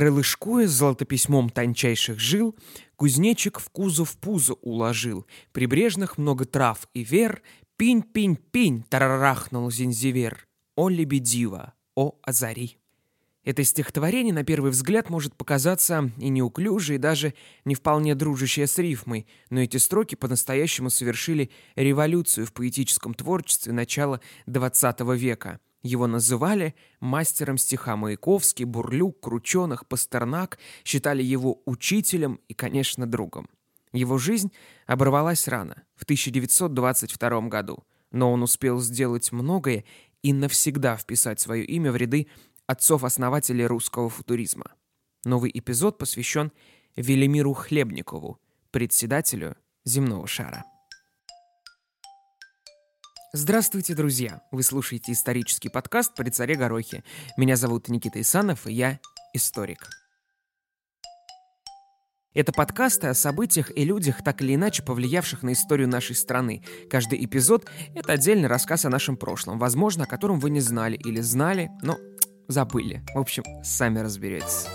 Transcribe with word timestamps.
Крылышкуя 0.00 0.66
с 0.66 0.70
золотописьмом 0.70 1.50
тончайших 1.50 2.18
жил, 2.18 2.56
Кузнечик 2.96 3.60
в 3.60 3.68
кузов 3.68 4.16
пузо 4.16 4.54
уложил. 4.54 5.26
Прибрежных 5.52 6.16
много 6.16 6.46
трав 6.46 6.88
и 6.94 7.04
вер, 7.04 7.42
Пинь-пинь-пинь, 7.76 8.84
тарарахнул 8.88 9.70
зинзивер. 9.70 10.48
О, 10.74 10.88
лебедива, 10.88 11.74
о, 11.94 12.18
озари. 12.22 12.78
Это 13.44 13.62
стихотворение, 13.62 14.32
на 14.32 14.42
первый 14.42 14.70
взгляд, 14.70 15.10
может 15.10 15.36
показаться 15.36 16.10
и 16.16 16.30
неуклюже, 16.30 16.94
и 16.94 16.98
даже 16.98 17.34
не 17.66 17.74
вполне 17.74 18.14
дружащее 18.14 18.68
с 18.68 18.78
рифмой, 18.78 19.26
но 19.50 19.60
эти 19.60 19.76
строки 19.76 20.14
по-настоящему 20.14 20.88
совершили 20.88 21.50
революцию 21.76 22.46
в 22.46 22.54
поэтическом 22.54 23.12
творчестве 23.12 23.74
начала 23.74 24.22
XX 24.46 25.14
века. 25.14 25.60
Его 25.82 26.06
называли 26.06 26.74
мастером 27.00 27.56
стиха 27.56 27.96
Маяковский, 27.96 28.64
Бурлюк, 28.64 29.20
Крученых, 29.20 29.86
Пастернак, 29.86 30.58
считали 30.84 31.22
его 31.22 31.62
учителем 31.64 32.40
и, 32.48 32.54
конечно, 32.54 33.06
другом. 33.06 33.48
Его 33.92 34.18
жизнь 34.18 34.52
оборвалась 34.86 35.48
рано, 35.48 35.82
в 35.96 36.04
1922 36.04 37.40
году, 37.48 37.84
но 38.10 38.32
он 38.32 38.42
успел 38.42 38.80
сделать 38.80 39.32
многое 39.32 39.84
и 40.22 40.32
навсегда 40.32 40.96
вписать 40.96 41.40
свое 41.40 41.64
имя 41.64 41.90
в 41.90 41.96
ряды 41.96 42.28
отцов-основателей 42.66 43.66
русского 43.66 44.08
футуризма. 44.08 44.72
Новый 45.24 45.50
эпизод 45.52 45.98
посвящен 45.98 46.52
Велимиру 46.94 47.52
Хлебникову, 47.52 48.38
председателю 48.70 49.56
земного 49.84 50.26
шара. 50.26 50.64
Здравствуйте, 53.32 53.94
друзья! 53.94 54.42
Вы 54.50 54.64
слушаете 54.64 55.12
исторический 55.12 55.68
подкаст 55.68 56.16
«При 56.16 56.30
царе 56.30 56.56
Горохе». 56.56 57.04
Меня 57.36 57.54
зовут 57.54 57.86
Никита 57.86 58.20
Исанов, 58.20 58.66
и 58.66 58.72
я 58.72 58.98
историк. 59.32 59.88
Это 62.34 62.52
подкасты 62.52 63.06
о 63.06 63.14
событиях 63.14 63.70
и 63.76 63.84
людях, 63.84 64.24
так 64.24 64.42
или 64.42 64.56
иначе 64.56 64.82
повлиявших 64.82 65.44
на 65.44 65.52
историю 65.52 65.86
нашей 65.86 66.16
страны. 66.16 66.64
Каждый 66.90 67.24
эпизод— 67.24 67.70
это 67.94 68.14
отдельный 68.14 68.48
рассказ 68.48 68.84
о 68.84 68.90
нашем 68.90 69.16
прошлом, 69.16 69.60
возможно, 69.60 70.04
о 70.04 70.08
котором 70.08 70.40
вы 70.40 70.50
не 70.50 70.60
знали 70.60 70.96
или 70.96 71.20
знали, 71.20 71.70
но 71.82 71.98
забыли. 72.48 73.04
В 73.14 73.18
общем, 73.20 73.44
сами 73.62 74.00
разберетесь. 74.00 74.66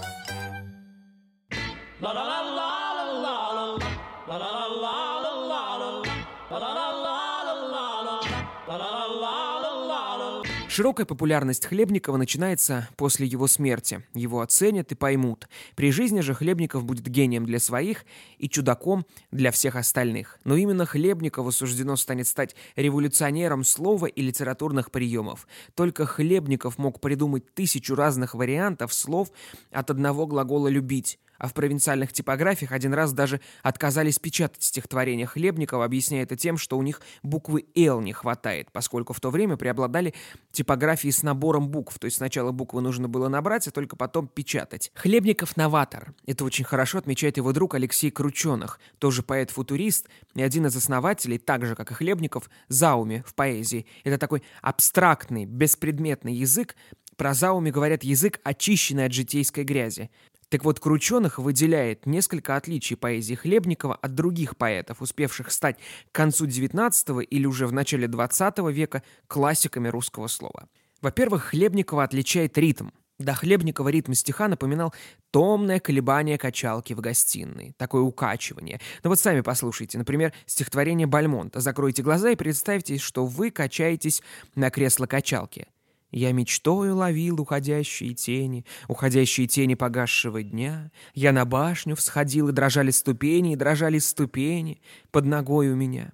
Широкая 10.76 11.06
популярность 11.06 11.68
Хлебникова 11.68 12.18
начинается 12.18 12.90
после 12.98 13.26
его 13.26 13.48
смерти. 13.48 14.04
Его 14.14 14.42
оценят 14.42 14.92
и 14.92 14.96
поймут. 14.96 15.48
При 15.78 15.90
жизни 15.90 16.20
же 16.20 16.34
Хлебников 16.34 16.84
будет 16.84 17.08
гением 17.08 17.46
для 17.46 17.60
своих 17.60 18.04
и 18.40 18.50
чудаком 18.50 19.06
для 19.32 19.52
всех 19.52 19.78
остальных. 19.78 20.38
Но 20.44 20.58
именно 20.58 20.86
Хлебникову 20.86 21.54
суждено 21.54 21.96
станет 21.96 22.28
стать 22.28 22.58
революционером 22.76 23.64
слова 23.64 24.08
и 24.08 24.22
литературных 24.22 24.92
приемов. 24.92 25.48
Только 25.76 26.06
Хлебников 26.06 26.78
мог 26.78 27.00
придумать 27.00 27.54
тысячу 27.54 27.96
разных 27.96 28.36
вариантов 28.36 28.94
слов 28.94 29.32
от 29.72 29.90
одного 29.90 30.28
глагола 30.28 30.68
«любить» 30.68 31.20
а 31.38 31.48
в 31.48 31.54
провинциальных 31.54 32.14
типографиях 32.14 32.72
один 32.72 32.94
раз 32.94 33.14
даже 33.14 33.42
отказались 33.64 34.20
печатать 34.20 34.64
стихотворения 34.64 35.26
Хлебникова, 35.26 35.86
объясняя 35.86 36.24
это 36.24 36.36
тем, 36.36 36.58
что 36.58 36.78
у 36.78 36.82
них 36.82 37.02
буквы 37.24 37.66
«Л» 37.76 38.02
не 38.02 38.14
хватает, 38.14 38.72
поскольку 38.72 39.14
в 39.14 39.20
то 39.20 39.30
время 39.30 39.58
преобладали 39.58 40.14
типографии 40.52 41.10
с 41.10 41.24
набором 41.24 41.70
букв, 41.70 41.98
то 42.00 42.06
есть 42.06 42.18
сначала 42.18 42.52
буквы 42.52 42.82
нужно 42.82 43.08
было 43.08 43.28
набрать, 43.28 43.68
а 43.68 43.72
только 43.72 43.96
потом 43.96 44.28
печатать. 44.28 44.92
Хлебников— 44.96 45.56
новатор. 45.58 46.14
Это 46.26 46.46
очень 46.46 46.66
хорошо 46.66 46.98
отмечает 46.98 47.38
его 47.38 47.52
друг 47.54 47.76
Алексей 47.76 48.12
Крученых, 48.12 48.80
тоже 49.00 49.24
поэт-футурист 49.24 50.08
и 50.34 50.42
один 50.42 50.66
из 50.68 50.76
основателей, 50.76 51.38
так 51.38 51.66
же, 51.66 51.76
как 51.76 51.92
и 51.92 51.94
Хлебников, 51.94 52.50
Зауми 52.68 53.24
в 53.26 53.34
поэзии. 53.34 53.86
Это 54.04 54.18
такой 54.18 54.44
абстрактный, 54.62 55.46
беспредметный 55.46 56.34
язык, 56.34 56.76
про 57.18 57.34
Зауми 57.34 57.72
говорят 57.72 58.04
язык, 58.04 58.40
очищенный 58.44 59.06
от 59.06 59.14
житейской 59.14 59.64
грязи. 59.64 60.10
Так 60.56 60.64
вот, 60.64 60.80
Крученых 60.80 61.38
выделяет 61.38 62.06
несколько 62.06 62.56
отличий 62.56 62.96
поэзии 62.96 63.36
Хлебникова 63.36 63.96
от 63.96 64.16
других 64.16 64.56
поэтов, 64.56 65.02
успевших 65.02 65.52
стать 65.52 65.76
к 66.10 66.16
концу 66.16 66.48
XIX 66.48 67.26
или 67.26 67.46
уже 67.46 67.68
в 67.68 67.74
начале 67.74 68.08
XX 68.08 68.72
века 68.72 69.04
классиками 69.28 69.90
русского 69.90 70.28
слова. 70.28 70.70
Во-первых, 71.02 71.48
Хлебникова 71.48 72.06
отличает 72.06 72.58
ритм. 72.58 72.92
До 73.20 73.34
Хлебникова 73.34 73.90
ритм 73.90 74.14
стиха 74.14 74.48
напоминал 74.48 74.94
томное 75.32 75.82
колебание 75.82 76.38
качалки 76.38 76.94
в 76.94 77.02
гостиной, 77.02 77.74
такое 77.76 78.04
укачивание. 78.04 78.80
Но 79.04 79.10
вот 79.10 79.20
сами 79.20 79.42
послушайте, 79.42 79.98
например, 79.98 80.32
стихотворение 80.46 81.06
Бальмонта. 81.06 81.60
Закройте 81.60 82.02
глаза 82.02 82.30
и 82.30 82.38
представьте, 82.38 82.98
что 82.98 83.26
вы 83.26 83.52
качаетесь 83.52 84.24
на 84.56 84.70
кресло-качалке. 84.70 85.68
Я 86.16 86.32
мечтою 86.32 86.96
ловил 86.96 87.42
уходящие 87.42 88.14
тени, 88.14 88.66
уходящие 88.88 89.48
тени 89.48 89.74
погасшего 89.76 90.42
дня. 90.42 90.90
Я 91.14 91.34
на 91.34 91.44
башню 91.44 91.98
всходил, 91.98 92.48
и 92.48 92.54
дрожали 92.54 92.92
ступени, 92.92 93.52
и 93.52 93.56
дрожали 93.58 94.00
ступени 94.00 94.82
под 95.12 95.26
ногой 95.26 95.68
у 95.72 95.76
меня. 95.76 96.14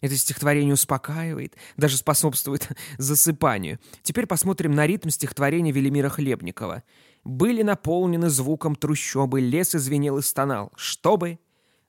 Это 0.00 0.16
стихотворение 0.16 0.74
успокаивает, 0.74 1.54
даже 1.76 1.98
способствует 1.98 2.68
засыпанию. 2.98 3.78
Теперь 4.02 4.26
посмотрим 4.26 4.72
на 4.72 4.88
ритм 4.88 5.08
стихотворения 5.08 5.70
Велимира 5.70 6.08
Хлебникова. 6.08 6.82
«Были 7.22 7.62
наполнены 7.62 8.30
звуком 8.30 8.74
трущобы, 8.74 9.40
лес 9.40 9.72
извинел 9.72 10.18
и 10.18 10.22
стонал, 10.22 10.72
чтобы 10.74 11.38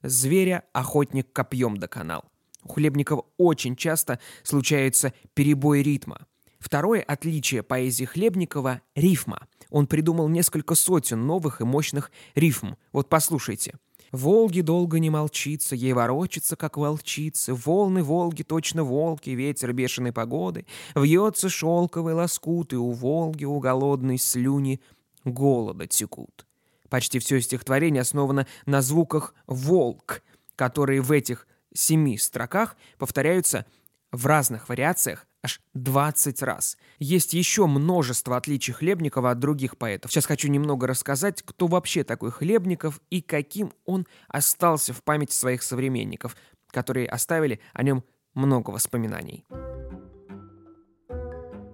зверя 0.04 0.62
охотник 0.72 1.32
копьем 1.32 1.78
доконал». 1.78 2.26
У 2.62 2.68
Хлебникова 2.68 3.26
очень 3.38 3.74
часто 3.74 4.20
случаются 4.44 5.12
перебои 5.34 5.80
ритма. 5.80 6.28
Второе 6.60 7.02
отличие 7.02 7.62
поэзии 7.62 8.04
Хлебникова— 8.04 8.82
рифма. 8.94 9.48
Он 9.70 9.86
придумал 9.86 10.28
несколько 10.28 10.74
сотен 10.74 11.26
новых 11.26 11.60
и 11.60 11.64
мощных 11.64 12.12
рифм. 12.34 12.74
Вот 12.92 13.08
послушайте. 13.08 13.74
Волги 14.12 14.60
долго 14.60 14.98
не 14.98 15.08
молчится, 15.08 15.74
ей 15.74 15.92
ворочится, 15.92 16.56
как 16.56 16.76
волчица. 16.76 17.54
Волны 17.54 18.02
Волги 18.02 18.42
точно 18.42 18.82
волки, 18.84 19.30
ветер 19.30 19.72
бешеной 19.72 20.12
погоды. 20.12 20.66
Вьется 20.94 21.48
шелковый 21.48 22.14
лоскут, 22.14 22.72
и 22.72 22.76
у 22.76 22.90
Волги, 22.90 23.44
у 23.44 23.58
голодной 23.60 24.18
слюни 24.18 24.80
голода 25.24 25.86
текут. 25.86 26.46
Почти 26.88 27.20
все 27.20 27.40
стихотворение 27.40 28.02
основано 28.02 28.46
на 28.66 28.82
звуках 28.82 29.34
«волк», 29.46 30.22
которые 30.56 31.00
в 31.00 31.12
этих 31.12 31.46
семи 31.72 32.18
строках 32.18 32.76
повторяются 32.98 33.64
в 34.10 34.26
разных 34.26 34.68
вариациях 34.68 35.26
аж 35.42 35.60
20 35.74 36.42
раз. 36.42 36.76
Есть 36.98 37.34
еще 37.34 37.66
множество 37.66 38.36
отличий 38.36 38.72
Хлебникова 38.72 39.30
от 39.30 39.38
других 39.38 39.78
поэтов. 39.78 40.10
Сейчас 40.10 40.26
хочу 40.26 40.48
немного 40.48 40.86
рассказать, 40.86 41.42
кто 41.42 41.66
вообще 41.66 42.04
такой 42.04 42.30
Хлебников 42.30 43.00
и 43.10 43.22
каким 43.22 43.72
он 43.84 44.06
остался 44.28 44.92
в 44.92 45.02
памяти 45.02 45.32
своих 45.32 45.62
современников, 45.62 46.36
которые 46.70 47.08
оставили 47.08 47.60
о 47.72 47.82
нем 47.82 48.04
много 48.34 48.70
воспоминаний. 48.70 49.44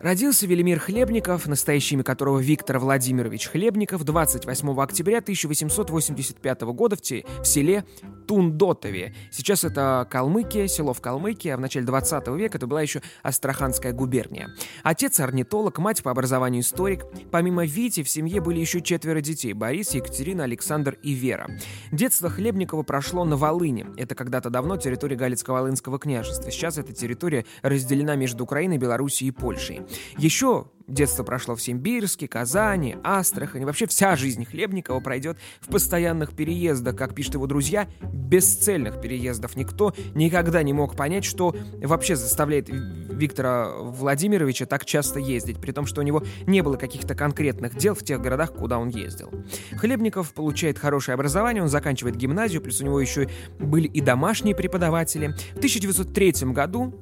Родился 0.07 0.47
Велимир 0.47 0.79
Хлебников, 0.79 1.49
настоящее 1.49 1.97
имя 1.97 2.05
которого 2.05 2.39
Виктор 2.39 2.79
Владимирович 2.79 3.49
Хлебников, 3.49 4.05
28 4.05 4.81
октября 4.81 5.19
1885 5.19 6.61
года 6.63 6.95
в, 6.95 7.01
в 7.01 7.45
селе 7.45 7.85
Тундотове. 8.29 9.17
Сейчас 9.33 9.65
это 9.65 10.07
Калмыкия, 10.09 10.69
село 10.69 10.93
в 10.93 11.01
Калмыкии, 11.01 11.49
а 11.49 11.57
в 11.57 11.61
начале 11.61 11.87
20 11.87 12.29
века 12.29 12.59
это 12.59 12.69
была 12.69 12.83
еще 12.83 13.03
Астраханская 13.25 13.93
губерния. 13.93 14.51
Отец 14.85 15.19
орнитолог, 15.19 15.79
мать 15.79 16.05
по 16.05 16.13
образованию 16.13 16.63
историк. 16.63 17.05
Помимо 17.33 17.67
Вити 17.67 18.05
в 18.05 18.09
семье 18.09 18.41
были 18.41 18.61
еще 18.61 18.83
четверо 18.83 19.21
детей– 19.21 19.53
Борис, 19.55 19.91
Екатерина, 19.91 20.45
Александр 20.45 20.99
и 21.03 21.15
Вера. 21.15 21.51
Детство 21.91 22.31
Хлебникова 22.31 22.85
прошло 22.85 23.25
на 23.25 23.37
Волыне. 23.37 23.89
Это 23.97 24.15
когда-то 24.15 24.51
давно 24.51 24.77
территория 24.77 25.17
Галицко-Волынского 25.17 25.99
княжества. 25.99 26.53
Сейчас 26.53 26.79
эта 26.79 26.93
территория 26.93 27.45
разделена 27.63 28.15
между 28.15 28.45
Украиной, 28.45 28.79
Белоруссией 28.79 29.31
и 29.31 29.33
Польшей. 29.33 29.83
Еще 30.19 30.67
Детство 30.87 31.25
прошло 31.25 31.57
в 31.57 31.63
Симбирске, 31.63 32.29
Казани, 32.29 32.97
Астрахани. 33.03 33.65
Вообще 33.65 33.87
вся 33.87 34.15
жизнь 34.15 34.45
Хлебникова 34.45 35.01
пройдет 35.01 35.37
в 35.61 35.67
постоянных 35.67 36.33
переездах. 36.33 36.95
Как 36.95 37.13
пишут 37.13 37.35
его 37.35 37.49
друзья, 37.49 37.89
бесцельных 38.01 39.01
переездов. 39.01 39.57
Никто 39.57 39.95
никогда 40.15 40.63
не 40.63 40.73
мог 40.73 40.95
понять, 40.95 41.25
что 41.25 41.57
вообще 41.83 42.15
заставляет 42.15 42.69
Виктора 42.69 43.73
Владимировича 43.77 44.67
так 44.67 44.85
часто 44.85 45.19
ездить, 45.19 45.61
при 45.61 45.73
том, 45.73 45.87
что 45.87 46.03
у 46.03 46.05
него 46.05 46.23
не 46.47 46.63
было 46.63 46.77
каких-то 46.77 47.17
конкретных 47.17 47.77
дел 47.77 47.95
в 47.97 48.05
тех 48.05 48.21
городах, 48.21 48.53
куда 48.53 48.79
он 48.79 48.89
ездил. 48.89 49.33
Хлебников 49.73 50.35
получает 50.35 50.79
хорошее 50.79 51.15
образование, 51.15 51.65
он 51.65 51.69
заканчивает 51.69 52.15
гимназию, 52.15 52.63
плюс 52.63 52.81
у 52.81 52.85
него 52.85 53.01
еще 53.01 53.29
были 53.59 53.89
и 53.89 54.01
домашние 54.01 54.55
преподаватели. 54.55 55.35
В 55.55 55.59
1903 55.59 56.53
году 56.53 56.95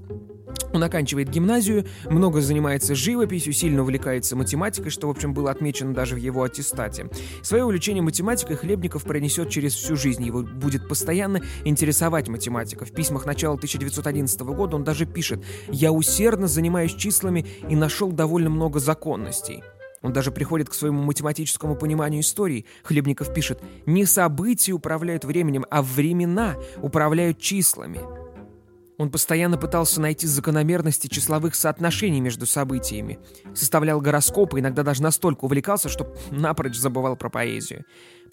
Он 0.75 0.82
оканчивает 0.82 1.31
гимназию, 1.31 1.87
много 2.11 2.41
занимается 2.41 2.97
живописью, 2.97 3.53
сильно 3.53 3.82
увлекается 3.82 4.35
математикой, 4.35 4.91
что, 4.91 5.06
в 5.06 5.11
общем, 5.11 5.32
было 5.32 5.53
отмечено 5.53 5.94
даже 5.94 6.17
в 6.17 6.19
его 6.19 6.43
аттестате. 6.43 7.09
Свое 7.43 7.62
увлечение 7.62 8.03
математикой 8.03 8.56
Хлебников 8.56 9.05
пронесет 9.05 9.50
через 9.50 9.75
всю 9.75 9.94
жизнь. 9.94 10.25
Его 10.25 10.43
будет 10.43 10.88
постоянно 10.88 11.43
интересовать 11.65 12.26
математика. 12.26 12.85
В 12.85 12.91
письмах 12.91 13.25
начала 13.25 13.55
1911 13.55 14.41
года 14.41 14.75
он 14.75 14.82
даже 14.82 15.06
пишет 15.06 15.44
«Я 15.69 15.93
усердно 15.93 16.49
занимаюсь 16.49 16.94
числами 16.94 17.47
и 17.69 17.77
нашел 17.77 18.11
довольно 18.11 18.50
много 18.50 18.81
законностей». 18.81 19.62
Он 20.03 20.12
даже 20.12 20.32
приходит 20.32 20.69
к 20.69 20.75
своему 20.75 21.05
математическому 21.05 21.77
пониманию 21.77 22.20
истории. 22.20 22.67
Хлебников 22.82 23.32
пишет 23.32 23.62
«Не 23.87 24.06
события 24.06 24.73
управляют 24.73 25.25
временем, 25.25 25.67
а 25.70 25.82
времена 25.82 26.56
управляют 26.82 27.38
числами». 27.38 28.24
Он 28.96 29.11
постоянно 29.11 29.58
пытался 29.58 30.00
найти 30.00 30.26
закономерности 30.26 31.08
числовых 31.08 31.55
соотношений 31.55 32.20
между 32.20 32.46
событиями. 32.46 33.19
Составлял 33.55 34.00
гороскопы, 34.00 34.61
иногда 34.61 34.82
даже 34.82 35.02
настолько 35.02 35.46
увлекался, 35.46 35.88
что 35.88 36.14
напрочь 36.31 36.76
забывал 36.76 37.17
про 37.17 37.29
поэзию. 37.29 37.85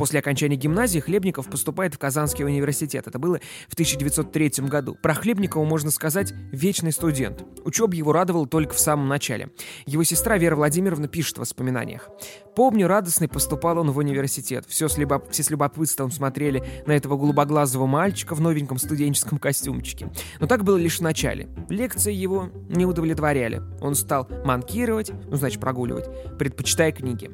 После 0.01 0.17
окончания 0.17 0.55
гимназии 0.55 0.97
Хлебников 0.97 1.47
поступает 1.47 1.93
в 1.93 1.99
Казанский 1.99 2.43
университет. 2.43 3.05
Это 3.05 3.19
было 3.19 3.39
в 3.69 3.73
1903 3.73 4.65
году. 4.67 4.97
Про 4.99 5.13
Хлебникова 5.13 5.63
можно 5.63 5.91
сказать 5.91 6.33
«вечный 6.51 6.91
студент». 6.91 7.45
Учеба 7.65 7.93
его 7.93 8.11
радовала 8.11 8.47
только 8.47 8.73
в 8.73 8.79
самом 8.79 9.07
начале. 9.07 9.51
Его 9.85 10.03
сестра 10.03 10.39
Вера 10.39 10.55
Владимировна 10.55 11.07
пишет 11.07 11.37
в 11.37 11.41
воспоминаниях. 11.41 12.09
«Помню, 12.55 12.87
радостный 12.87 13.27
поступал 13.27 13.77
он 13.77 13.91
в 13.91 13.97
университет. 13.99 14.65
Все 14.67 14.87
с, 14.87 14.97
любо... 14.97 15.21
Все 15.29 15.43
с 15.43 15.51
любопытством 15.51 16.09
смотрели 16.09 16.63
на 16.87 16.93
этого 16.93 17.15
голубоглазого 17.15 17.85
мальчика 17.85 18.33
в 18.33 18.41
новеньком 18.41 18.79
студенческом 18.79 19.37
костюмчике. 19.37 20.11
Но 20.39 20.47
так 20.47 20.63
было 20.63 20.77
лишь 20.77 20.97
в 20.97 21.01
начале. 21.01 21.47
Лекции 21.69 22.11
его 22.11 22.49
не 22.69 22.87
удовлетворяли. 22.87 23.61
Он 23.79 23.93
стал 23.93 24.27
манкировать, 24.45 25.11
ну, 25.29 25.35
значит, 25.35 25.61
прогуливать, 25.61 26.09
предпочитая 26.39 26.91
книги. 26.91 27.29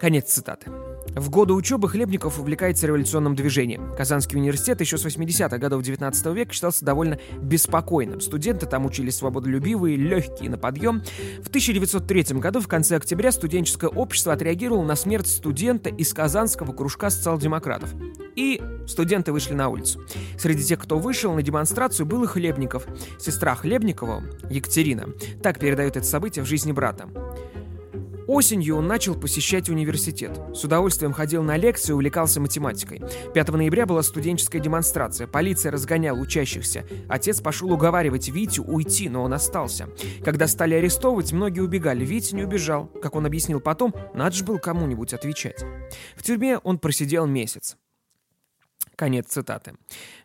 Конец 0.00 0.32
цитаты. 0.32 0.72
В 1.08 1.28
годы 1.28 1.54
учебы 1.54 1.88
Хлебников 1.88 2.38
увлекается 2.38 2.86
революционным 2.86 3.34
движением. 3.34 3.94
Казанский 3.96 4.38
университет 4.38 4.80
еще 4.80 4.96
с 4.96 5.04
80-х 5.04 5.58
годов 5.58 5.82
19 5.82 6.26
века 6.26 6.52
считался 6.52 6.84
довольно 6.84 7.18
беспокойным. 7.40 8.20
Студенты 8.20 8.66
там 8.66 8.86
учились 8.86 9.16
свободолюбивые, 9.16 9.96
легкие 9.96 10.50
на 10.50 10.58
подъем. 10.58 11.02
В 11.42 11.48
1903 11.48 12.38
году, 12.38 12.60
в 12.60 12.68
конце 12.68 12.96
октября, 12.96 13.32
студенческое 13.32 13.90
общество 13.90 14.32
отреагировало 14.32 14.84
на 14.84 14.94
смерть 14.94 15.26
студента 15.26 15.90
из 15.90 16.14
казанского 16.14 16.72
кружка 16.72 17.10
социал-демократов. 17.10 17.90
И 18.36 18.62
студенты 18.86 19.32
вышли 19.32 19.54
на 19.54 19.68
улицу. 19.68 20.00
Среди 20.38 20.62
тех, 20.62 20.78
кто 20.78 20.98
вышел 20.98 21.34
на 21.34 21.42
демонстрацию, 21.42 22.06
был 22.06 22.24
и 22.24 22.26
Хлебников. 22.26 22.86
Сестра 23.18 23.54
Хлебникова, 23.54 24.22
Екатерина, 24.48 25.08
так 25.42 25.58
передает 25.58 25.96
это 25.96 26.06
событие 26.06 26.44
в 26.44 26.48
жизни 26.48 26.72
брата. 26.72 27.08
Осенью 28.30 28.76
он 28.76 28.86
начал 28.86 29.16
посещать 29.16 29.68
университет. 29.68 30.40
С 30.54 30.62
удовольствием 30.62 31.12
ходил 31.12 31.42
на 31.42 31.56
лекции 31.56 31.90
и 31.90 31.94
увлекался 31.94 32.40
математикой. 32.40 33.02
5 33.34 33.48
ноября 33.48 33.86
была 33.86 34.04
студенческая 34.04 34.60
демонстрация. 34.60 35.26
Полиция 35.26 35.72
разгоняла 35.72 36.16
учащихся. 36.16 36.86
Отец 37.08 37.40
пошел 37.40 37.72
уговаривать 37.72 38.28
Витю 38.28 38.62
уйти, 38.62 39.08
но 39.08 39.24
он 39.24 39.32
остался. 39.32 39.88
Когда 40.24 40.46
стали 40.46 40.74
арестовывать, 40.74 41.32
многие 41.32 41.58
убегали. 41.58 42.04
Витя 42.04 42.36
не 42.36 42.44
убежал. 42.44 42.86
Как 43.02 43.16
он 43.16 43.26
объяснил 43.26 43.58
потом, 43.58 43.92
надо 44.14 44.36
же 44.36 44.44
был 44.44 44.60
кому-нибудь 44.60 45.12
отвечать. 45.12 45.64
В 46.14 46.22
тюрьме 46.22 46.58
он 46.58 46.78
просидел 46.78 47.26
месяц. 47.26 47.76
Конец 48.94 49.26
цитаты. 49.26 49.74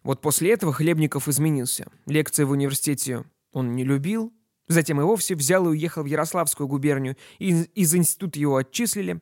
Вот 0.03 0.21
после 0.21 0.51
этого 0.51 0.73
Хлебников 0.73 1.27
изменился. 1.27 1.87
Лекции 2.05 2.43
в 2.43 2.51
университете 2.51 3.25
он 3.51 3.75
не 3.75 3.83
любил, 3.83 4.31
Затем 4.67 4.99
и 4.99 5.03
вовсе 5.03 5.35
взял 5.35 5.65
и 5.65 5.69
уехал 5.69 6.03
в 6.03 6.07
Ярославскую 6.07 6.67
губернию. 6.67 7.17
Из, 7.39 7.67
из 7.75 7.93
института 7.95 8.39
его 8.39 8.57
отчислили. 8.57 9.21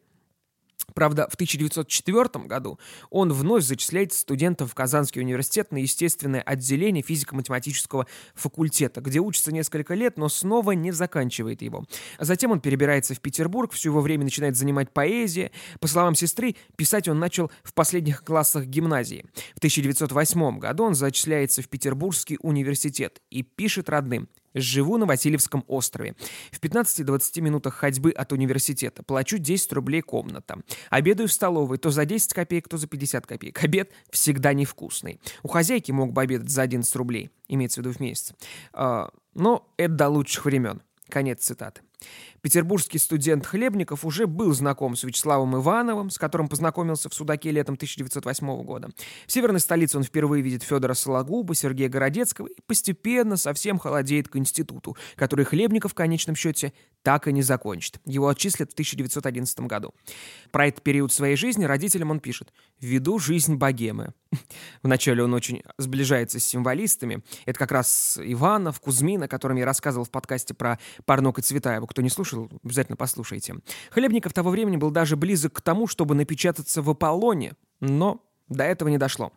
Правда, 0.93 1.27
в 1.29 1.35
1904 1.35 2.45
году 2.45 2.77
он 3.09 3.31
вновь 3.31 3.63
зачисляет 3.63 4.13
студентов 4.13 4.71
в 4.71 4.75
Казанский 4.75 5.21
университет 5.21 5.71
на 5.71 5.77
естественное 5.77 6.41
отделение 6.41 7.01
физико-математического 7.01 8.05
факультета, 8.35 9.01
где 9.01 9.19
учится 9.19 9.51
несколько 9.51 9.95
лет, 9.95 10.17
но 10.17 10.29
снова 10.29 10.71
не 10.71 10.91
заканчивает 10.91 11.61
его. 11.61 11.85
Затем 12.19 12.51
он 12.51 12.59
перебирается 12.59 13.15
в 13.15 13.21
Петербург, 13.21 13.71
все 13.71 13.89
его 13.89 14.01
время 14.01 14.25
начинает 14.25 14.55
занимать 14.55 14.91
поэзия. 14.91 15.51
По 15.79 15.87
словам 15.87 16.15
сестры, 16.15 16.55
писать 16.75 17.07
он 17.07 17.17
начал 17.17 17.49
в 17.63 17.73
последних 17.73 18.23
классах 18.23 18.65
гимназии. 18.65 19.25
В 19.55 19.59
1908 19.59 20.59
году 20.59 20.83
он 20.83 20.95
зачисляется 20.95 21.61
в 21.61 21.69
Петербургский 21.69 22.37
университет 22.41 23.21
и 23.31 23.41
пишет 23.41 23.89
родным 23.89 24.27
Живу 24.53 24.97
на 24.97 25.05
Васильевском 25.05 25.63
острове. 25.67 26.15
В 26.51 26.59
15-20 26.59 27.41
минутах 27.41 27.75
ходьбы 27.75 28.11
от 28.11 28.31
университета. 28.31 29.03
Плачу 29.03 29.37
10 29.37 29.73
рублей 29.73 30.01
комната. 30.01 30.57
Обедаю 30.89 31.27
в 31.27 31.33
столовой 31.33 31.77
то 31.77 31.89
за 31.89 32.05
10 32.05 32.33
копеек, 32.33 32.67
то 32.67 32.77
за 32.77 32.87
50 32.87 33.25
копеек. 33.25 33.63
Обед 33.63 33.91
всегда 34.09 34.53
невкусный. 34.53 35.19
У 35.41 35.47
хозяйки 35.47 35.91
мог 35.91 36.13
бы 36.13 36.21
обедать 36.21 36.49
за 36.49 36.61
11 36.63 36.95
рублей. 36.95 37.29
Имеется 37.47 37.81
в 37.81 37.85
виду 37.85 37.95
в 37.95 37.99
месяц. 37.99 38.33
А, 38.73 39.09
но 39.33 39.67
это 39.77 39.93
до 39.93 40.09
лучших 40.09 40.45
времен. 40.45 40.81
Конец 41.09 41.41
цитаты. 41.41 41.81
Петербургский 42.43 42.97
студент 42.97 43.45
Хлебников 43.45 44.03
уже 44.03 44.27
был 44.27 44.51
знаком 44.51 44.97
с 44.97 45.03
Вячеславом 45.05 45.55
Ивановым, 45.55 46.09
с 46.09 46.17
которым 46.17 46.49
познакомился 46.49 47.07
в 47.07 47.13
Судаке 47.13 47.51
летом 47.51 47.75
1908 47.75 48.63
года. 48.63 48.89
В 49.25 49.31
северной 49.31 49.61
столице 49.61 49.97
он 49.97 50.03
впервые 50.03 50.43
видит 50.43 50.61
Федора 50.61 50.93
Сологуба, 50.93 51.55
Сергея 51.55 51.87
Городецкого 51.87 52.47
и 52.47 52.61
постепенно 52.67 53.37
совсем 53.37 53.79
холодеет 53.79 54.27
к 54.27 54.35
институту, 54.35 54.97
который 55.15 55.45
Хлебников 55.45 55.93
в 55.93 55.95
конечном 55.95 56.35
счете 56.35 56.73
так 57.01 57.29
и 57.29 57.33
не 57.33 57.43
закончит. 57.43 58.01
Его 58.03 58.27
отчислят 58.27 58.71
в 58.71 58.73
1911 58.73 59.61
году. 59.61 59.93
Про 60.51 60.67
этот 60.67 60.83
период 60.83 61.13
своей 61.13 61.37
жизни 61.37 61.63
родителям 61.63 62.11
он 62.11 62.19
пишет 62.19 62.51
«Веду 62.81 63.19
жизнь 63.19 63.55
богемы». 63.55 64.13
Вначале 64.83 65.23
он 65.23 65.33
очень 65.33 65.63
сближается 65.77 66.39
с 66.39 66.45
символистами. 66.45 67.23
Это 67.45 67.59
как 67.59 67.71
раз 67.71 68.19
Иванов, 68.21 68.79
Кузьмин, 68.79 69.23
о 69.23 69.27
котором 69.27 69.57
я 69.57 69.65
рассказывал 69.65 70.05
в 70.05 70.11
подкасте 70.11 70.53
про 70.53 70.79
Парнок 71.05 71.39
и 71.39 71.41
Цветаева. 71.41 71.85
Кто 71.85 72.01
не 72.01 72.09
слушал, 72.09 72.32
обязательно 72.63 72.95
послушайте. 72.95 73.55
Хлебников 73.91 74.33
того 74.33 74.49
времени 74.49 74.77
был 74.77 74.91
даже 74.91 75.15
близок 75.15 75.53
к 75.53 75.61
тому, 75.61 75.87
чтобы 75.87 76.15
напечататься 76.15 76.81
в 76.81 76.89
Аполлоне, 76.89 77.53
но 77.79 78.23
до 78.47 78.63
этого 78.63 78.89
не 78.89 78.97
дошло 78.97 79.31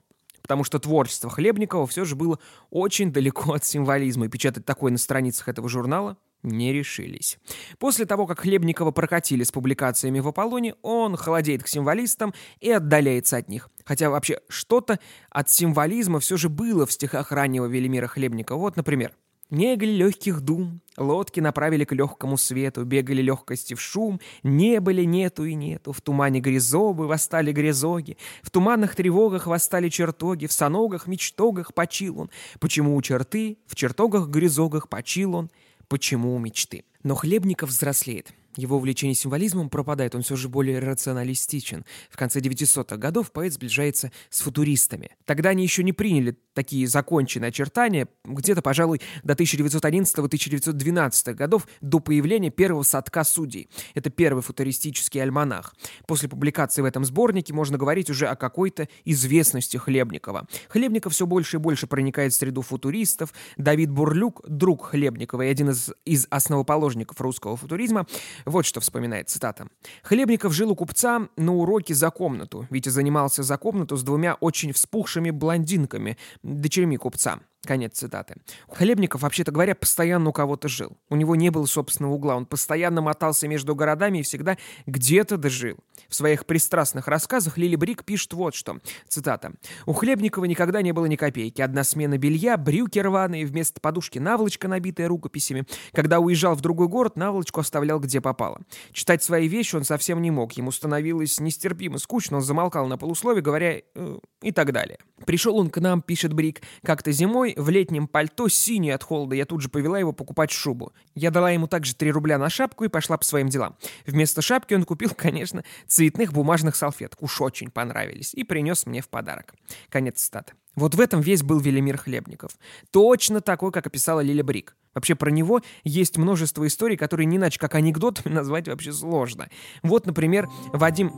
потому 0.46 0.62
что 0.62 0.78
творчество 0.78 1.28
Хлебникова 1.28 1.88
все 1.88 2.04
же 2.04 2.14
было 2.14 2.38
очень 2.70 3.10
далеко 3.12 3.54
от 3.54 3.64
символизма, 3.64 4.26
и 4.26 4.28
печатать 4.28 4.64
такое 4.64 4.92
на 4.92 4.98
страницах 4.98 5.48
этого 5.48 5.68
журнала 5.68 6.18
не 6.44 6.72
решились. 6.72 7.38
После 7.80 8.06
того, 8.06 8.28
как 8.28 8.40
Хлебникова 8.40 8.92
прокатили 8.92 9.42
с 9.42 9.50
публикациями 9.50 10.20
в 10.20 10.28
Аполлоне, 10.28 10.76
он 10.82 11.16
холодеет 11.16 11.64
к 11.64 11.68
символистам 11.68 12.32
и 12.60 12.70
отдаляется 12.70 13.38
от 13.38 13.48
них. 13.48 13.68
Хотя 13.84 14.08
вообще 14.08 14.40
что-то 14.48 15.00
от 15.30 15.50
символизма 15.50 16.20
все 16.20 16.36
же 16.36 16.48
было 16.48 16.86
в 16.86 16.92
стихах 16.92 17.32
раннего 17.32 17.66
Велимира 17.66 18.06
Хлебникова. 18.06 18.58
Вот, 18.58 18.76
например. 18.76 19.12
Негли 19.50 19.92
легких 19.92 20.40
дум, 20.40 20.80
лодки 20.96 21.38
направили 21.38 21.84
к 21.84 21.92
легкому 21.92 22.36
свету, 22.36 22.84
бегали 22.84 23.22
легкости 23.22 23.74
в 23.74 23.80
шум, 23.80 24.20
не 24.42 24.80
были 24.80 25.04
нету 25.04 25.44
и 25.44 25.54
нету, 25.54 25.92
в 25.92 26.00
тумане 26.00 26.40
грязобы 26.40 27.06
восстали 27.06 27.52
грязоги, 27.52 28.16
в 28.42 28.50
туманных 28.50 28.96
тревогах 28.96 29.46
восстали 29.46 29.88
чертоги, 29.88 30.46
в 30.46 30.52
саногах, 30.52 31.06
мечтогах 31.06 31.74
почил 31.74 32.18
он. 32.22 32.30
Почему 32.58 32.96
у 32.96 33.02
черты, 33.02 33.58
в 33.68 33.76
чертогах, 33.76 34.28
грязогах 34.28 34.88
почил 34.88 35.36
он, 35.36 35.50
почему 35.86 36.36
мечты. 36.38 36.84
Но 37.04 37.14
Хлебников 37.14 37.68
взрослеет. 37.68 38.34
Его 38.56 38.76
увлечение 38.76 39.14
символизмом 39.14 39.68
пропадает, 39.68 40.14
он 40.14 40.22
все 40.22 40.36
же 40.36 40.48
более 40.48 40.78
рационалистичен. 40.78 41.84
В 42.10 42.16
конце 42.16 42.40
900-х 42.40 42.96
годов 42.96 43.30
поэт 43.32 43.52
сближается 43.52 44.10
с 44.30 44.40
футуристами. 44.40 45.10
Тогда 45.24 45.50
они 45.50 45.62
еще 45.62 45.84
не 45.84 45.92
приняли 45.92 46.38
такие 46.54 46.88
законченные 46.88 47.50
очертания, 47.50 48.08
где-то, 48.24 48.62
пожалуй, 48.62 49.02
до 49.22 49.34
1911-1912 49.34 51.34
годов, 51.34 51.68
до 51.82 52.00
появления 52.00 52.50
первого 52.50 52.82
садка 52.82 53.24
судей. 53.24 53.68
Это 53.94 54.10
первый 54.10 54.42
футуристический 54.42 55.22
альманах. 55.22 55.74
После 56.06 56.28
публикации 56.28 56.80
в 56.80 56.86
этом 56.86 57.04
сборнике 57.04 57.52
можно 57.52 57.76
говорить 57.76 58.08
уже 58.08 58.26
о 58.26 58.36
какой-то 58.36 58.88
известности 59.04 59.76
Хлебникова. 59.76 60.48
Хлебников 60.68 61.12
все 61.12 61.26
больше 61.26 61.58
и 61.58 61.60
больше 61.60 61.86
проникает 61.86 62.32
в 62.32 62.36
среду 62.36 62.62
футуристов. 62.62 63.34
Давид 63.58 63.90
Бурлюк, 63.90 64.42
друг 64.48 64.86
Хлебникова 64.86 65.42
и 65.42 65.48
один 65.48 65.70
из, 65.70 65.90
из 66.06 66.26
основоположников 66.30 67.20
русского 67.20 67.56
футуризма, 67.56 68.06
вот 68.46 68.64
что 68.64 68.80
вспоминает 68.80 69.28
цитата. 69.28 69.68
«Хлебников 70.02 70.52
жил 70.52 70.70
у 70.70 70.76
купца 70.76 71.28
на 71.36 71.52
уроке 71.52 71.94
за 71.94 72.10
комнату. 72.10 72.66
Витя 72.70 72.88
занимался 72.88 73.42
за 73.42 73.58
комнату 73.58 73.96
с 73.96 74.02
двумя 74.02 74.34
очень 74.34 74.72
вспухшими 74.72 75.30
блондинками, 75.30 76.16
дочерьми 76.42 76.96
купца. 76.96 77.40
Конец 77.66 77.98
цитаты. 77.98 78.36
Хлебников, 78.68 79.22
вообще-то 79.22 79.52
говоря, 79.52 79.74
постоянно 79.74 80.30
у 80.30 80.32
кого-то 80.32 80.68
жил. 80.68 80.96
У 81.10 81.16
него 81.16 81.36
не 81.36 81.50
было 81.50 81.66
собственного 81.66 82.12
угла. 82.12 82.36
Он 82.36 82.46
постоянно 82.46 83.02
мотался 83.02 83.48
между 83.48 83.74
городами 83.74 84.18
и 84.18 84.22
всегда 84.22 84.56
где-то 84.86 85.36
дожил. 85.36 85.76
В 86.08 86.14
своих 86.14 86.46
пристрастных 86.46 87.08
рассказах 87.08 87.58
Лили 87.58 87.76
Брик 87.76 88.04
пишет 88.04 88.32
вот 88.34 88.54
что. 88.54 88.78
Цитата. 89.08 89.52
«У 89.84 89.92
Хлебникова 89.92 90.44
никогда 90.44 90.82
не 90.82 90.92
было 90.92 91.06
ни 91.06 91.16
копейки. 91.16 91.60
Одна 91.60 91.82
смена 91.84 92.18
белья, 92.18 92.56
брюки 92.56 92.98
рваные, 92.98 93.44
вместо 93.44 93.80
подушки 93.80 94.18
наволочка, 94.18 94.68
набитая 94.68 95.08
рукописями. 95.08 95.66
Когда 95.92 96.20
уезжал 96.20 96.54
в 96.54 96.60
другой 96.60 96.88
город, 96.88 97.16
наволочку 97.16 97.60
оставлял 97.60 97.98
где 97.98 98.20
попало. 98.20 98.60
Читать 98.92 99.22
свои 99.22 99.48
вещи 99.48 99.74
он 99.74 99.84
совсем 99.84 100.22
не 100.22 100.30
мог. 100.30 100.52
Ему 100.52 100.70
становилось 100.70 101.40
нестерпимо 101.40 101.98
скучно. 101.98 102.36
Он 102.36 102.42
замолкал 102.42 102.86
на 102.86 102.96
полуслове, 102.96 103.40
говоря 103.40 103.80
э, 103.94 104.18
и 104.42 104.52
так 104.52 104.72
далее. 104.72 104.98
Пришел 105.24 105.56
он 105.56 105.70
к 105.70 105.80
нам, 105.80 106.02
пишет 106.02 106.32
Брик, 106.32 106.62
как-то 106.84 107.10
зимой 107.10 107.55
в 107.56 107.68
летнем 107.70 108.06
пальто, 108.06 108.48
синий 108.48 108.90
от 108.90 109.02
холода. 109.02 109.34
Я 109.34 109.46
тут 109.46 109.62
же 109.62 109.68
повела 109.68 109.98
его 109.98 110.12
покупать 110.12 110.50
шубу. 110.50 110.92
Я 111.14 111.30
дала 111.30 111.50
ему 111.50 111.66
также 111.66 111.94
3 111.94 112.10
рубля 112.12 112.38
на 112.38 112.50
шапку 112.50 112.84
и 112.84 112.88
пошла 112.88 113.16
по 113.16 113.24
своим 113.24 113.48
делам. 113.48 113.76
Вместо 114.06 114.42
шапки 114.42 114.74
он 114.74 114.84
купил, 114.84 115.10
конечно, 115.16 115.64
цветных 115.86 116.32
бумажных 116.32 116.76
салфеток. 116.76 117.22
Уж 117.22 117.40
очень 117.40 117.70
понравились. 117.70 118.34
И 118.34 118.44
принес 118.44 118.86
мне 118.86 119.00
в 119.00 119.08
подарок. 119.08 119.54
Конец 119.88 120.20
цитаты. 120.20 120.52
Вот 120.76 120.94
в 120.94 121.00
этом 121.00 121.22
весь 121.22 121.42
был 121.42 121.58
Велимир 121.58 121.96
Хлебников. 121.96 122.52
Точно 122.90 123.40
такой, 123.40 123.72
как 123.72 123.86
описала 123.86 124.20
Лиля 124.20 124.44
Брик. 124.44 124.76
Вообще 124.94 125.14
про 125.14 125.30
него 125.30 125.62
есть 125.84 126.18
множество 126.18 126.66
историй, 126.66 126.98
которые 126.98 127.26
не 127.26 127.38
иначе 127.38 127.58
как 127.58 127.74
анекдотами 127.74 128.32
назвать 128.34 128.68
вообще 128.68 128.92
сложно. 128.92 129.48
Вот, 129.82 130.06
например, 130.06 130.48
Вадим 130.72 131.12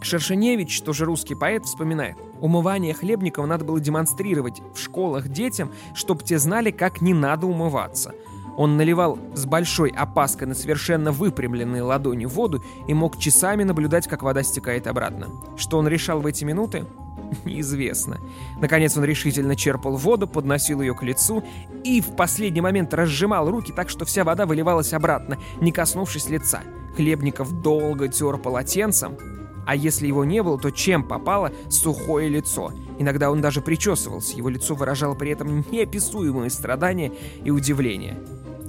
Шершеневич, 0.00 0.80
тоже 0.82 1.04
русский 1.04 1.34
поэт, 1.34 1.64
вспоминает. 1.64 2.16
Умывание 2.40 2.94
Хлебникова 2.94 3.46
надо 3.46 3.64
было 3.64 3.80
демонстрировать 3.80 4.60
в 4.74 4.80
школах 4.80 5.28
детям, 5.28 5.72
чтобы 5.94 6.22
те 6.22 6.38
знали, 6.38 6.70
как 6.70 7.00
не 7.00 7.14
надо 7.14 7.46
умываться. 7.46 8.14
Он 8.56 8.76
наливал 8.76 9.18
с 9.34 9.44
большой 9.44 9.90
опаской 9.90 10.46
на 10.46 10.54
совершенно 10.54 11.12
выпрямленные 11.12 11.82
ладони 11.82 12.24
воду 12.24 12.62
и 12.88 12.94
мог 12.94 13.18
часами 13.18 13.64
наблюдать, 13.64 14.08
как 14.08 14.22
вода 14.22 14.42
стекает 14.42 14.86
обратно. 14.86 15.28
Что 15.56 15.78
он 15.78 15.88
решал 15.88 16.20
в 16.20 16.26
эти 16.26 16.44
минуты? 16.44 16.86
Неизвестно. 17.44 18.18
Наконец 18.58 18.96
он 18.96 19.04
решительно 19.04 19.56
черпал 19.56 19.96
воду, 19.96 20.26
подносил 20.26 20.80
ее 20.80 20.94
к 20.94 21.02
лицу 21.02 21.44
и 21.84 22.00
в 22.00 22.16
последний 22.16 22.60
момент 22.62 22.94
разжимал 22.94 23.50
руки 23.50 23.72
так, 23.72 23.90
что 23.90 24.04
вся 24.04 24.24
вода 24.24 24.46
выливалась 24.46 24.92
обратно, 24.92 25.38
не 25.60 25.70
коснувшись 25.72 26.30
лица. 26.30 26.62
Хлебников 26.96 27.52
долго 27.60 28.08
тер 28.08 28.38
полотенцем, 28.38 29.18
а 29.66 29.74
если 29.74 30.06
его 30.06 30.24
не 30.24 30.42
было, 30.42 30.58
то 30.58 30.70
чем 30.70 31.02
попало 31.02 31.52
сухое 31.68 32.28
лицо. 32.28 32.72
Иногда 32.98 33.30
он 33.30 33.40
даже 33.40 33.60
причесывался, 33.60 34.36
его 34.36 34.48
лицо 34.48 34.74
выражало 34.74 35.14
при 35.14 35.32
этом 35.32 35.64
неописуемые 35.70 36.50
страдания 36.50 37.12
и 37.44 37.50
удивление. 37.50 38.18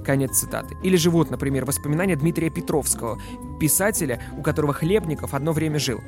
Конец 0.04 0.38
цитаты. 0.38 0.76
Или 0.82 0.96
же 0.96 1.10
вот, 1.10 1.30
например, 1.30 1.64
воспоминания 1.64 2.16
Дмитрия 2.16 2.50
Петровского, 2.50 3.20
писателя, 3.60 4.22
у 4.36 4.42
которого 4.42 4.72
Хлебников 4.72 5.34
одно 5.34 5.52
время 5.52 5.78
жил. 5.78 6.00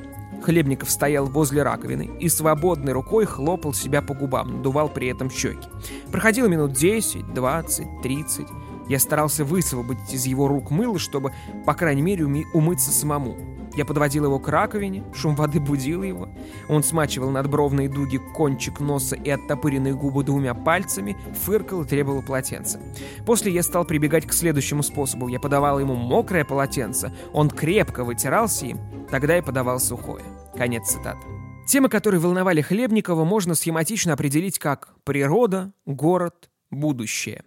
Хлебников 0.43 0.91
стоял 0.91 1.27
возле 1.27 1.63
раковины 1.63 2.11
и 2.19 2.29
свободной 2.29 2.93
рукой 2.93 3.27
хлопал 3.27 3.75
себя 3.75 4.01
по 4.01 4.15
губам, 4.15 4.57
надувал 4.57 4.89
при 4.89 5.09
этом 5.09 5.31
щеки. 5.31 5.69
Проходило 6.11 6.47
минут 6.47 6.73
10, 6.73 7.35
20, 7.35 7.87
30. 8.03 8.47
Я 8.89 8.99
старался 8.99 9.45
высвободить 9.45 10.13
из 10.13 10.27
его 10.27 10.49
рук 10.49 10.71
мыло, 10.71 10.99
чтобы, 10.99 11.33
по 11.67 11.75
крайней 11.75 12.03
мере, 12.03 12.25
умыться 12.25 12.91
самому. 12.91 13.60
Я 13.81 13.87
подводил 13.87 14.27
его 14.27 14.39
к 14.39 14.47
раковине, 14.47 15.03
шум 15.15 15.35
воды 15.35 15.59
будил 15.59 16.03
его. 16.03 16.29
Он 16.69 16.83
смачивал 16.83 17.31
надбровные 17.31 17.89
дуги 17.89 18.19
кончик 18.37 18.79
носа 18.79 19.17
и 19.17 19.31
оттопыренные 19.31 19.95
губы 19.95 20.23
двумя 20.23 20.53
пальцами, 20.53 21.17
фыркал 21.33 21.81
и 21.81 21.87
требовал 21.87 22.21
полотенца. 22.21 22.79
После 23.25 23.51
я 23.51 23.63
стал 23.63 23.87
прибегать 23.87 24.27
к 24.27 24.35
следующему 24.35 24.83
способу. 24.83 25.29
Я 25.29 25.41
подавал 25.41 25.81
ему 25.81 25.95
мокрое 25.95 26.45
полотенце, 26.45 27.11
он 27.33 27.49
крепко 27.49 28.05
вытирался 28.05 28.67
им, 28.67 28.79
тогда 29.11 29.37
я 29.37 29.43
подавал 29.43 29.81
сухое. 29.81 30.25
Конец 30.55 30.91
цитаты. 30.91 31.27
Темы, 31.67 31.89
которые 31.89 32.21
волновали 32.21 32.61
Хлебникова, 32.61 33.25
можно 33.25 33.55
схематично 33.55 34.13
определить 34.13 34.59
как 34.59 34.93
«природа», 35.05 35.73
«город», 35.87 36.51
«будущее». 36.71 37.45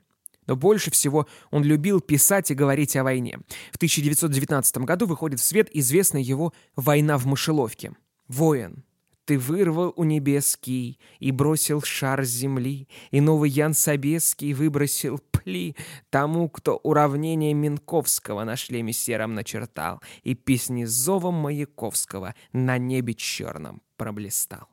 Но 0.48 0.56
больше 0.56 0.92
всего 0.92 1.28
он 1.52 1.64
любил 1.64 2.02
писать 2.02 2.52
и 2.52 2.56
говорить 2.56 2.96
о 2.96 3.04
войне. 3.04 3.40
В 3.72 3.76
1919 3.78 4.78
году 4.80 5.06
выходит 5.06 5.40
в 5.40 5.44
свет 5.44 5.70
известная 5.74 6.22
его 6.22 6.54
«Война 6.76 7.18
в 7.18 7.26
мышеловке». 7.26 7.94
«Воин, 8.28 8.84
ты 9.26 9.38
вырвал 9.38 9.94
у 9.96 10.04
небеский 10.04 11.00
и 11.20 11.32
бросил 11.32 11.82
шар 11.82 12.24
земли, 12.24 12.88
и 13.12 13.22
новый 13.22 13.50
Ян 13.50 13.74
Собеский 13.74 14.54
выбросил 14.54 15.20
пли 15.32 15.76
тому, 16.10 16.50
кто 16.50 16.78
уравнение 16.78 17.54
Минковского 17.54 18.44
на 18.44 18.56
шлеме 18.56 18.94
сером 18.94 19.34
начертал, 19.34 20.02
и 20.24 20.36
песни 20.36 20.86
зовом 20.86 21.36
Маяковского 21.36 22.36
на 22.52 22.78
небе 22.78 23.14
черном 23.14 23.82
проблистал». 23.98 24.68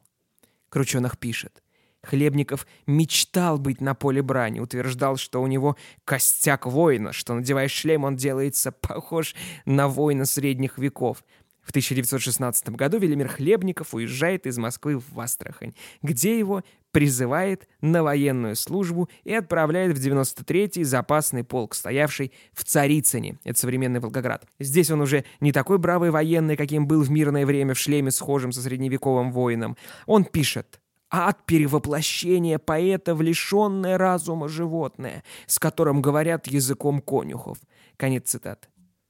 Крученых 0.68 1.18
пишет– 1.18 1.62
Хлебников 2.02 2.66
мечтал 2.86 3.58
быть 3.58 3.80
на 3.80 3.94
поле 3.94 4.22
брани, 4.22 4.60
утверждал, 4.60 5.16
что 5.16 5.42
у 5.42 5.46
него 5.46 5.76
костяк 6.04 6.66
воина, 6.66 7.12
что, 7.12 7.34
надевая 7.34 7.68
шлем, 7.68 8.04
он 8.04 8.16
делается 8.16 8.72
похож 8.80 9.34
на 9.66 9.88
воина 9.88 10.24
средних 10.24 10.78
веков. 10.78 11.22
В 11.62 11.70
1916 11.70 12.70
году 12.70 12.98
Велимир 12.98 13.28
Хлебников 13.28 13.94
уезжает 13.94 14.46
из 14.46 14.58
Москвы 14.58 14.98
в 14.98 15.20
Астрахань, 15.20 15.74
где 16.02 16.38
его 16.38 16.64
призывает 16.90 17.68
на 17.80 18.02
военную 18.02 18.56
службу 18.56 19.08
и 19.22 19.32
отправляет 19.32 19.96
в 19.96 20.00
93-й 20.00 20.82
запасный 20.82 21.44
полк, 21.44 21.74
стоявший 21.74 22.32
в 22.52 22.64
Царицыне, 22.64 23.38
это 23.44 23.58
современный 23.58 24.00
Волгоград. 24.00 24.46
Здесь 24.58 24.90
он 24.90 25.00
уже 25.00 25.24
не 25.40 25.52
такой 25.52 25.78
бравый 25.78 26.10
военный, 26.10 26.56
каким 26.56 26.88
был 26.88 27.02
в 27.02 27.10
мирное 27.10 27.46
время 27.46 27.74
в 27.74 27.78
шлеме, 27.78 28.10
схожим 28.10 28.52
со 28.52 28.62
средневековым 28.62 29.30
воином. 29.30 29.76
Он 30.06 30.24
пишет 30.24 30.79
от 31.10 31.44
перевоплощения 31.44 32.58
поэта 32.58 33.14
в 33.14 33.20
лишенное 33.20 33.98
разума 33.98 34.48
животное, 34.48 35.24
с 35.46 35.58
которым 35.58 36.00
говорят 36.00 36.46
языком 36.46 37.00
конюхов. 37.00 37.58
Конец 37.96 38.30
цитаты. 38.30 38.68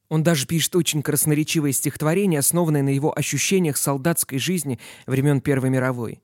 Он 0.09 0.25
даже 0.25 0.47
пишет 0.47 0.75
очень 0.75 1.03
красноречивое 1.03 1.73
стихотворение, 1.73 2.41
основанное 2.41 2.83
на 2.83 2.89
его 2.89 3.17
ощущениях 3.17 3.77
солдатской 3.77 4.39
жизни 4.39 4.81
времен 5.07 5.41
Первой 5.41 5.71
мировой. 5.71 6.21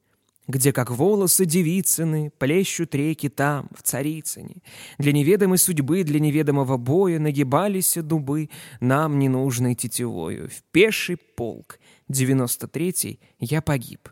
Где, 0.48 0.72
как 0.72 0.90
волосы 0.90 1.44
девицыны, 1.44 2.30
плещут 2.38 2.94
реки 2.94 3.28
там, 3.28 3.68
в 3.76 3.82
Царицыне. 3.82 4.62
Для 4.98 5.12
неведомой 5.12 5.58
судьбы, 5.58 6.04
для 6.04 6.20
неведомого 6.20 6.76
боя 6.76 7.18
нагибались 7.18 7.94
дубы, 7.96 8.50
нам 8.80 9.18
ненужной 9.18 9.74
тетевою. 9.74 10.48
В 10.48 10.62
пеший 10.72 11.16
полк, 11.16 11.78
93-й, 12.08 13.20
я 13.40 13.60
погиб 13.60 14.08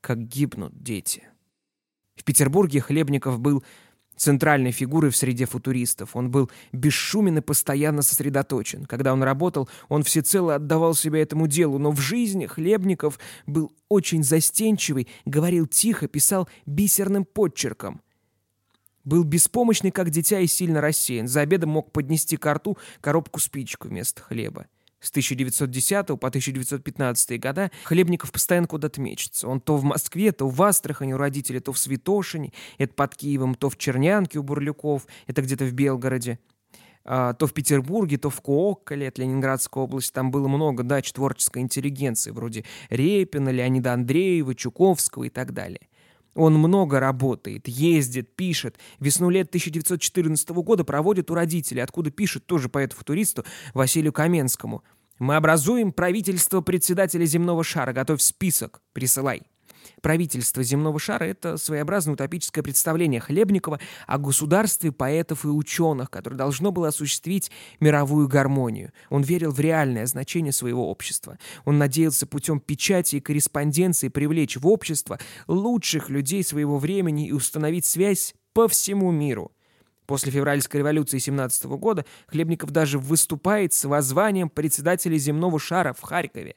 как 0.00 0.26
гибнут 0.26 0.82
дети. 0.82 1.24
В 2.16 2.24
Петербурге 2.24 2.80
Хлебников 2.80 3.38
был 3.38 3.62
центральной 4.18 4.72
фигурой 4.72 5.10
в 5.10 5.16
среде 5.16 5.46
футуристов. 5.46 6.16
Он 6.16 6.30
был 6.30 6.50
бесшумен 6.72 7.38
и 7.38 7.40
постоянно 7.40 8.02
сосредоточен. 8.02 8.84
Когда 8.84 9.12
он 9.12 9.22
работал, 9.22 9.68
он 9.88 10.02
всецело 10.02 10.56
отдавал 10.56 10.94
себя 10.94 11.22
этому 11.22 11.46
делу, 11.46 11.78
но 11.78 11.90
в 11.90 12.00
жизни 12.00 12.46
Хлебников 12.46 13.18
был 13.46 13.72
очень 13.88 14.24
застенчивый, 14.24 15.08
говорил 15.24 15.66
тихо, 15.66 16.08
писал 16.08 16.48
бисерным 16.66 17.24
подчерком. 17.24 18.02
Был 19.04 19.24
беспомощный, 19.24 19.90
как 19.90 20.10
дитя, 20.10 20.40
и 20.40 20.46
сильно 20.46 20.80
рассеян. 20.80 21.28
За 21.28 21.40
обедом 21.40 21.70
мог 21.70 21.92
поднести 21.92 22.36
к 22.36 22.52
рту 22.52 22.76
коробку 23.00 23.40
спичку 23.40 23.88
вместо 23.88 24.20
хлеба. 24.22 24.66
С 25.00 25.10
1910 25.10 26.06
по 26.06 26.28
1915 26.28 27.40
года 27.40 27.70
Хлебников 27.84 28.32
постоянно 28.32 28.66
куда-то 28.66 29.00
мечется. 29.00 29.46
Он 29.48 29.60
то 29.60 29.76
в 29.76 29.84
Москве, 29.84 30.32
то 30.32 30.48
в 30.48 30.60
Астрахани 30.62 31.12
у 31.12 31.16
родителей, 31.16 31.60
то 31.60 31.72
в 31.72 31.78
Святошине, 31.78 32.52
это 32.78 32.94
под 32.94 33.14
Киевом, 33.14 33.54
то 33.54 33.70
в 33.70 33.76
Чернянке 33.76 34.38
у 34.38 34.42
Бурлюков, 34.42 35.06
это 35.26 35.42
где-то 35.42 35.64
в 35.64 35.72
Белгороде. 35.72 36.38
А, 37.04 37.32
то 37.32 37.46
в 37.46 37.54
Петербурге, 37.54 38.18
то 38.18 38.28
в 38.28 38.40
Кооколе, 38.42 39.06
это 39.06 39.22
Ленинградская 39.22 39.84
область. 39.84 40.12
Там 40.12 40.30
было 40.30 40.46
много 40.48 40.82
дач 40.82 41.10
творческой 41.12 41.62
интеллигенции, 41.62 42.30
вроде 42.32 42.64
Репина, 42.90 43.48
Леонида 43.48 43.94
Андреева, 43.94 44.54
Чуковского 44.54 45.24
и 45.24 45.30
так 45.30 45.54
далее. 45.54 45.88
Он 46.38 46.54
много 46.54 47.00
работает, 47.00 47.66
ездит, 47.66 48.36
пишет. 48.36 48.78
Весну 49.00 49.28
лет 49.28 49.48
1914 49.48 50.50
года 50.50 50.84
проводит 50.84 51.32
у 51.32 51.34
родителей, 51.34 51.80
откуда 51.80 52.12
пишет 52.12 52.46
тоже 52.46 52.68
поэту-футуристу 52.68 53.44
Василию 53.74 54.12
Каменскому. 54.12 54.84
«Мы 55.18 55.34
образуем 55.34 55.90
правительство 55.90 56.60
председателя 56.60 57.24
земного 57.24 57.64
шара. 57.64 57.92
Готовь 57.92 58.22
список. 58.22 58.82
Присылай». 58.92 59.42
Правительство 60.00 60.62
земного 60.62 60.98
шара— 60.98 61.24
это 61.26 61.56
своеобразное 61.56 62.14
утопическое 62.14 62.62
представление 62.62 63.20
Хлебникова 63.20 63.80
о 64.06 64.18
государстве 64.18 64.92
поэтов 64.92 65.44
и 65.44 65.48
ученых, 65.48 66.10
которое 66.10 66.36
должно 66.36 66.72
было 66.72 66.88
осуществить 66.88 67.50
мировую 67.80 68.28
гармонию. 68.28 68.92
Он 69.10 69.22
верил 69.22 69.50
в 69.50 69.60
реальное 69.60 70.06
значение 70.06 70.52
своего 70.52 70.90
общества. 70.90 71.38
Он 71.64 71.78
надеялся 71.78 72.26
путем 72.26 72.60
печати 72.60 73.16
и 73.16 73.20
корреспонденции 73.20 74.08
привлечь 74.08 74.56
в 74.56 74.66
общество 74.66 75.18
лучших 75.46 76.08
людей 76.10 76.42
своего 76.42 76.78
времени 76.78 77.28
и 77.28 77.32
установить 77.32 77.86
связь 77.86 78.34
по 78.52 78.68
всему 78.68 79.10
миру. 79.10 79.52
После 80.08 80.32
февральской 80.32 80.80
революции 80.80 81.18
17 81.18 81.66
года 81.66 82.06
Хлебников 82.28 82.70
даже 82.70 82.98
выступает 82.98 83.74
с 83.74 83.84
воззванием 83.84 84.48
председателя 84.48 85.18
земного 85.18 85.58
шара 85.60 85.92
в 85.92 86.00
Харькове. 86.00 86.56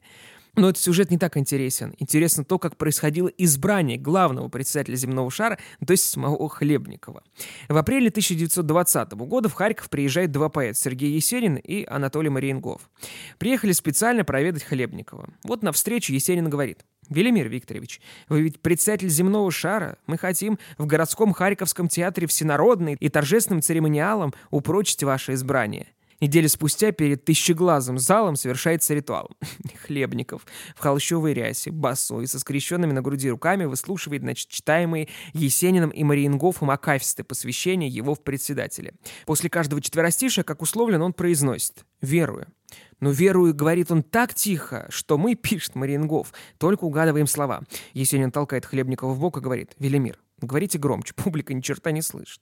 Но 0.55 0.69
этот 0.69 0.81
сюжет 0.81 1.11
не 1.11 1.17
так 1.17 1.37
интересен. 1.37 1.93
Интересно 1.97 2.43
то, 2.43 2.59
как 2.59 2.75
происходило 2.75 3.29
избрание 3.29 3.97
главного 3.97 4.49
председателя 4.49 4.95
земного 4.95 5.31
шара, 5.31 5.57
то 5.85 5.91
есть 5.91 6.03
самого 6.03 6.49
Хлебникова. 6.49 7.23
В 7.69 7.77
апреле 7.77 8.09
1920 8.09 9.13
года 9.13 9.47
в 9.47 9.53
Харьков 9.53 9.89
приезжают 9.89 10.31
два 10.31 10.49
поэта, 10.49 10.77
Сергей 10.77 11.11
Есенин 11.11 11.55
и 11.55 11.85
Анатолий 11.85 12.29
Мариенгов. 12.29 12.89
Приехали 13.37 13.71
специально 13.71 14.25
проведать 14.25 14.63
Хлебникова. 14.63 15.29
Вот 15.43 15.63
на 15.63 15.71
встречу 15.71 16.13
Есенин 16.13 16.49
говорит. 16.49 16.85
«Велимир 17.09 17.49
Викторович, 17.49 17.99
вы 18.29 18.41
ведь 18.41 18.61
председатель 18.61 19.09
земного 19.09 19.51
шара. 19.51 19.97
Мы 20.07 20.17
хотим 20.17 20.57
в 20.77 20.85
городском 20.85 21.33
Харьковском 21.33 21.89
театре 21.89 22.25
всенародный 22.25 22.95
и 22.97 23.09
торжественным 23.09 23.61
церемониалом 23.61 24.33
упрочить 24.49 25.03
ваше 25.03 25.33
избрание». 25.33 25.87
Неделю 26.21 26.49
спустя 26.49 26.91
перед 26.91 27.25
тысячеглазым 27.25 27.97
залом 27.97 28.35
совершается 28.35 28.93
ритуал. 28.93 29.31
Хлебников 29.85 30.45
в 30.75 30.79
холщовой 30.79 31.33
рясе, 31.33 31.71
босой, 31.71 32.27
со 32.27 32.39
скрещенными 32.39 32.91
на 32.91 33.01
груди 33.01 33.31
руками 33.31 33.65
выслушивает, 33.65 34.21
значит, 34.21 34.47
читаемые 34.47 35.09
Есениным 35.33 35.89
и 35.89 36.03
Мариенгофом 36.03 36.69
акафисты 36.69 37.23
посвящения 37.23 37.87
его 37.87 38.13
в 38.13 38.21
председателя. 38.21 38.93
После 39.25 39.49
каждого 39.49 39.81
четверостишия, 39.81 40.43
как 40.43 40.61
условлен, 40.61 41.01
он 41.01 41.13
произносит 41.13 41.85
«верую». 42.01 42.45
Но 42.99 43.09
верую, 43.09 43.55
говорит 43.55 43.91
он 43.91 44.03
так 44.03 44.35
тихо, 44.35 44.85
что 44.89 45.17
мы, 45.17 45.33
пишет 45.35 45.73
Мариенгоф, 45.73 46.33
только 46.59 46.83
угадываем 46.83 47.25
слова. 47.25 47.63
Есенин 47.93 48.31
толкает 48.31 48.67
Хлебникова 48.67 49.13
в 49.13 49.19
бок 49.19 49.37
и 49.37 49.41
говорит 49.41 49.71
«Велимир, 49.79 50.19
говорите 50.39 50.77
громче, 50.77 51.15
публика 51.15 51.55
ни 51.55 51.61
черта 51.61 51.89
не 51.89 52.03
слышит». 52.03 52.41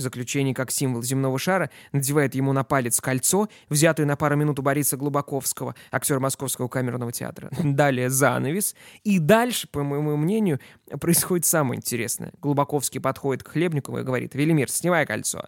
В 0.00 0.02
заключении, 0.02 0.54
как 0.54 0.70
символ 0.70 1.02
земного 1.02 1.38
шара, 1.38 1.68
надевает 1.92 2.34
ему 2.34 2.54
на 2.54 2.64
палец 2.64 3.02
кольцо, 3.02 3.50
взятое 3.68 4.06
на 4.06 4.16
пару 4.16 4.34
минут 4.34 4.58
у 4.58 4.62
Бориса 4.62 4.96
Глубаковского, 4.96 5.74
актера 5.90 6.18
Московского 6.18 6.68
камерного 6.68 7.12
театра. 7.12 7.50
Далее 7.62 8.08
занавес. 8.08 8.74
И 9.04 9.18
дальше, 9.18 9.68
по 9.68 9.82
моему 9.82 10.16
мнению, 10.16 10.58
происходит 10.98 11.44
самое 11.44 11.76
интересное. 11.76 12.32
Глубаковский 12.40 12.98
подходит 12.98 13.42
к 13.42 13.48
Хлебникову 13.48 13.98
и 13.98 14.02
говорит, 14.02 14.34
«Велимир, 14.34 14.70
снимай 14.70 15.04
кольцо». 15.04 15.44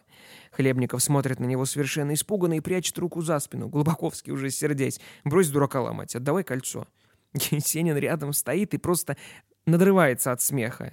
Хлебников 0.50 1.02
смотрит 1.02 1.40
на 1.40 1.47
него 1.47 1.64
совершенно 1.64 2.12
испуганно 2.12 2.59
и 2.59 2.61
прячет 2.61 2.99
руку 2.99 3.23
за 3.23 3.38
спину. 3.38 3.71
Глубаковский 3.71 4.35
уже 4.35 4.50
сердясь. 4.50 5.00
«Брось 5.25 5.49
дурака 5.49 5.80
ломать, 5.80 6.14
отдавай 6.14 6.44
кольцо». 6.44 6.87
Есенин 7.32 7.97
рядом 7.97 8.35
стоит 8.35 8.75
и 8.75 8.76
просто 8.76 9.16
надрывается 9.64 10.30
от 10.30 10.42
смеха. 10.42 10.92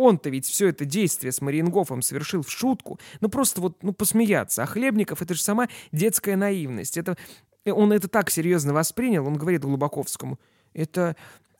Он-то 0.00 0.30
ведь 0.30 0.46
все 0.46 0.68
это 0.68 0.86
действие 0.86 1.30
с 1.30 1.42
Мариенгофом 1.42 2.00
совершил 2.00 2.42
в 2.42 2.50
шутку. 2.50 2.98
Ну, 3.20 3.28
просто 3.28 3.60
вот, 3.60 3.82
ну, 3.82 3.92
посмеяться. 3.92 4.62
А 4.62 4.66
Хлебников— 4.66 5.20
это 5.22 5.34
же 5.34 5.42
сама 5.42 5.68
детская 5.92 6.36
наивность. 6.36 6.96
Это, 6.96 7.18
он 7.66 7.92
это 7.92 8.08
так 8.08 8.30
серьезно 8.30 8.72
воспринял, 8.72 9.26
он 9.26 9.36
говорит 9.36 9.60
Глубаковскому. 9.60 10.40
Это, 10.72 11.16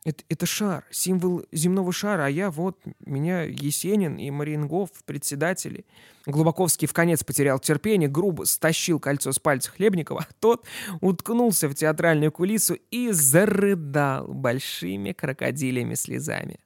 это, 0.07 0.25
это 0.31 0.47
шар, 0.47 0.87
символ 0.91 1.45
земного 1.53 1.93
шара, 1.93 2.25
а 2.25 2.29
я 2.31 2.51
вот, 2.51 2.79
меня 3.05 3.43
Есенин 3.43 4.17
и 4.17 4.31
Мариенгоф, 4.31 4.89
председатели. 5.05 5.85
Глубаковский 6.25 6.89
в 6.89 6.95
конец 6.95 7.23
потерял 7.23 7.59
терпение, 7.59 8.09
грубо 8.09 8.45
стащил 8.45 8.99
кольцо 9.01 9.33
с 9.33 9.39
пальца 9.39 9.71
Хлебникова, 9.71 10.27
а 10.27 10.33
тот 10.41 10.65
уткнулся 11.03 11.69
в 11.69 11.75
театральную 11.75 12.33
кулису 12.33 12.79
и 12.91 13.11
зарыдал 13.11 14.29
большими 14.29 15.13
крокодилями 15.13 15.93
слезами. 15.93 16.59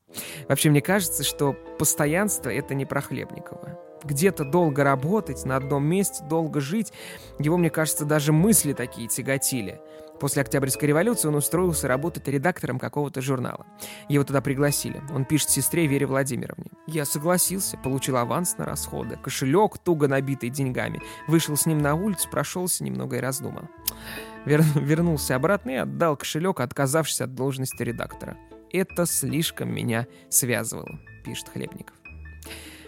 Вообще, 0.49 0.71
мне 0.71 0.81
кажется, 0.81 1.25
что 1.25 1.55
постоянство— 1.79 2.49
это 2.51 2.75
не 2.75 2.87
про 2.87 3.01
Хлебникова. 3.01 3.79
Где-то 4.05 4.45
долго 4.45 4.85
работать, 4.85 5.45
на 5.47 5.57
одном 5.57 5.87
месте 5.87 6.23
долго 6.25 6.61
жить, 6.61 6.93
его, 7.39 7.57
мне 7.57 7.71
кажется, 7.71 8.05
даже 8.05 8.33
мысли 8.33 8.75
такие 8.75 9.09
тяготили. 9.09 9.81
После 10.21 10.43
Октябрьской 10.43 10.89
революции 10.89 11.29
он 11.29 11.35
устроился 11.35 11.89
работать 11.89 12.29
редактором 12.29 12.79
какого-то 12.79 13.21
журнала. 13.21 13.67
Его 14.09 14.25
туда 14.25 14.41
пригласили. 14.41 15.03
Он 15.13 15.25
пишет 15.25 15.51
сестре 15.51 15.87
Вере 15.87 16.07
Владимировне. 16.07 16.71
«Я 16.87 17.05
согласился, 17.05 17.77
получил 17.77 18.17
аванс 18.17 18.57
на 18.57 18.65
расходы, 18.65 19.17
кошелек, 19.17 19.79
туго 19.79 20.07
набитый 20.07 20.51
деньгами. 20.51 21.01
Вышел 21.27 21.57
с 21.57 21.67
ним 21.67 21.79
на 21.79 21.95
улицу, 21.95 22.29
прошелся 22.31 22.85
немного 22.85 23.17
и 23.17 23.21
раздумал. 23.21 23.69
Вер... 24.45 24.63
Вернулся 24.77 25.35
обратно 25.35 25.71
и 25.71 25.77
отдал 25.77 26.17
кошелек, 26.17 26.61
отказавшись 26.61 27.21
от 27.21 27.35
должности 27.35 27.83
редактора 27.83 28.37
это 28.79 29.07
слишком 29.07 29.75
меня 29.75 30.07
связывало»,— 30.29 30.99
пишет 31.25 31.49
Хлебников. 31.49 32.04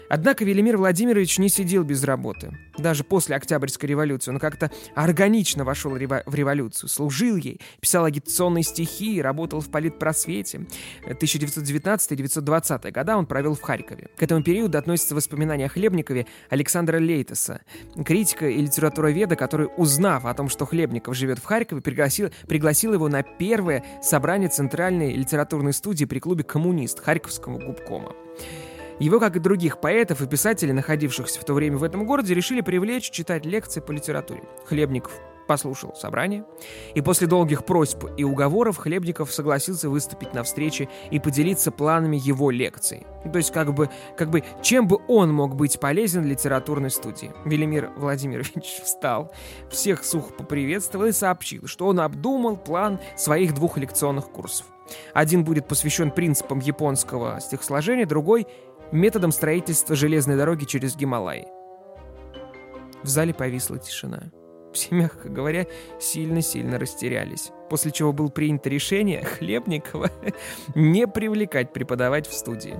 Однако 0.09 0.45
Велимир 0.45 0.77
Владимирович 0.77 1.37
не 1.37 1.49
сидел 1.49 1.83
без 1.83 2.03
работы. 2.03 2.57
Даже 2.77 3.03
после 3.03 3.35
Октябрьской 3.35 3.89
революции 3.89 4.31
он 4.31 4.39
как-то 4.39 4.71
органично 4.95 5.63
вошел 5.63 5.91
в 5.91 6.35
революцию, 6.35 6.89
служил 6.89 7.35
ей, 7.35 7.59
писал 7.79 8.05
агитационные 8.05 8.63
стихи, 8.63 9.21
работал 9.21 9.61
в 9.61 9.69
политпросвете. 9.69 10.67
1919-1920 11.05 12.91
года 12.91 13.17
он 13.17 13.25
провел 13.25 13.55
в 13.55 13.61
Харькове. 13.61 14.09
К 14.17 14.23
этому 14.23 14.43
периоду 14.43 14.77
относятся 14.77 15.15
воспоминания 15.15 15.65
о 15.65 15.69
Хлебникове 15.69 16.27
Александра 16.49 16.97
Лейтеса, 16.97 17.61
критика 18.05 18.47
и 18.47 18.61
литературоведа, 18.61 19.35
который, 19.35 19.69
узнав 19.77 20.25
о 20.25 20.33
том, 20.33 20.49
что 20.49 20.65
Хлебников 20.65 21.15
живет 21.15 21.39
в 21.39 21.45
Харькове, 21.45 21.81
пригласил, 21.81 22.29
пригласил 22.47 22.93
его 22.93 23.09
на 23.09 23.23
первое 23.23 23.83
собрание 24.01 24.49
Центральной 24.49 25.13
литературной 25.13 25.73
студии 25.73 26.05
при 26.05 26.19
клубе 26.19 26.43
«Коммунист» 26.43 26.99
Харьковского 26.99 27.59
губкома. 27.59 28.13
Его, 28.99 29.19
как 29.19 29.35
и 29.35 29.39
других 29.39 29.79
поэтов 29.79 30.21
и 30.21 30.27
писателей, 30.27 30.73
находившихся 30.73 31.39
в 31.39 31.43
то 31.43 31.53
время 31.53 31.77
в 31.77 31.83
этом 31.83 32.05
городе, 32.05 32.33
решили 32.33 32.61
привлечь 32.61 33.11
читать 33.11 33.45
лекции 33.45 33.79
по 33.79 33.91
литературе. 33.91 34.43
Хлебников 34.65 35.11
послушал 35.47 35.95
собрание, 35.95 36.45
и 36.93 37.01
после 37.01 37.25
долгих 37.25 37.65
просьб 37.65 38.05
и 38.17 38.23
уговоров 38.23 38.77
Хлебников 38.77 39.31
согласился 39.31 39.89
выступить 39.89 40.33
на 40.33 40.43
встрече 40.43 40.89
и 41.09 41.19
поделиться 41.19 41.71
планами 41.71 42.17
его 42.17 42.51
лекций. 42.51 43.07
То 43.31 43.37
есть 43.37 43.51
как 43.51 43.73
бы, 43.73 43.89
как 44.17 44.29
бы 44.29 44.43
чем 44.61 44.87
бы 44.87 44.99
он 45.07 45.33
мог 45.33 45.55
быть 45.55 45.79
полезен 45.79 46.25
литературной 46.25 46.91
студии. 46.91 47.31
Велимир 47.45 47.91
Владимирович 47.95 48.81
встал, 48.83 49.31
всех 49.69 50.03
сухо 50.03 50.33
поприветствовал 50.33 51.05
и 51.05 51.11
сообщил, 51.11 51.67
что 51.67 51.87
он 51.87 51.99
обдумал 51.99 52.57
план 52.57 52.99
своих 53.15 53.53
двух 53.53 53.77
лекционных 53.77 54.29
курсов. 54.29 54.65
Один 55.13 55.43
будет 55.43 55.67
посвящен 55.67 56.11
принципам 56.11 56.59
японского 56.59 57.39
стихосложения, 57.41 58.05
другой 58.05 58.47
методом 58.91 59.31
строительства 59.31 59.95
железной 59.95 60.37
дороги 60.37 60.65
через 60.65 60.95
Гималай. 60.95 61.47
В 63.03 63.07
зале 63.07 63.33
повисла 63.33 63.77
тишина. 63.77 64.31
Все, 64.73 64.93
мягко 64.93 65.29
говоря, 65.29 65.65
сильно-сильно 65.99 66.77
растерялись. 66.77 67.51
После 67.69 67.91
чего 67.91 68.13
было 68.13 68.27
принято 68.27 68.69
решение 68.69 69.23
Хлебникова 69.23 70.11
не 70.75 71.07
привлекать 71.07 71.73
преподавать 71.73 72.27
в 72.27 72.33
студии. 72.33 72.75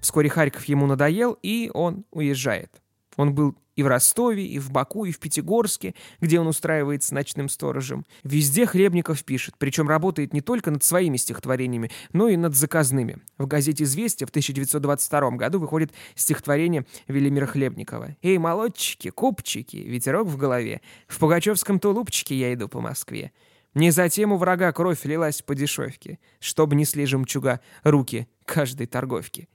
Вскоре 0.00 0.28
Харьков 0.28 0.64
ему 0.64 0.86
надоел, 0.86 1.38
и 1.42 1.70
он 1.72 2.04
уезжает. 2.10 2.82
Он 3.16 3.34
был 3.34 3.56
и 3.76 3.82
в 3.82 3.86
Ростове, 3.86 4.46
и 4.46 4.58
в 4.58 4.70
Баку, 4.70 5.04
и 5.04 5.12
в 5.12 5.18
Пятигорске, 5.20 5.94
где 6.20 6.40
он 6.40 6.46
устраивается 6.46 7.14
ночным 7.14 7.48
сторожем. 7.48 8.06
Везде 8.24 8.66
Хлебников 8.66 9.22
пишет, 9.24 9.54
причем 9.58 9.88
работает 9.88 10.32
не 10.32 10.40
только 10.40 10.70
над 10.70 10.82
своими 10.82 11.18
стихотворениями, 11.18 11.90
но 12.12 12.28
и 12.28 12.36
над 12.36 12.56
заказными. 12.56 13.18
В 13.36 13.46
газете 13.46 13.84
«Известия» 13.84 14.26
в 14.26 14.30
1922 14.30 15.30
году 15.32 15.60
выходит 15.60 15.92
стихотворение 16.14 16.86
Велимира 17.06 17.46
Хлебникова. 17.46 18.16
«Эй, 18.22 18.38
молодчики, 18.38 19.10
купчики, 19.10 19.76
ветерок 19.76 20.26
в 20.26 20.36
голове, 20.36 20.80
в 21.06 21.18
пугачевском 21.18 21.78
тулупчике 21.78 22.34
я 22.34 22.52
иду 22.54 22.68
по 22.68 22.80
Москве». 22.80 23.32
Не 23.74 23.90
затем 23.90 24.32
у 24.32 24.38
врага 24.38 24.72
кровь 24.72 25.04
лилась 25.04 25.42
по 25.42 25.54
дешевке, 25.54 26.18
чтобы 26.40 26.74
несли 26.76 27.04
жемчуга 27.04 27.60
руки 27.84 28.26
каждой 28.46 28.86
торговки. 28.86 29.50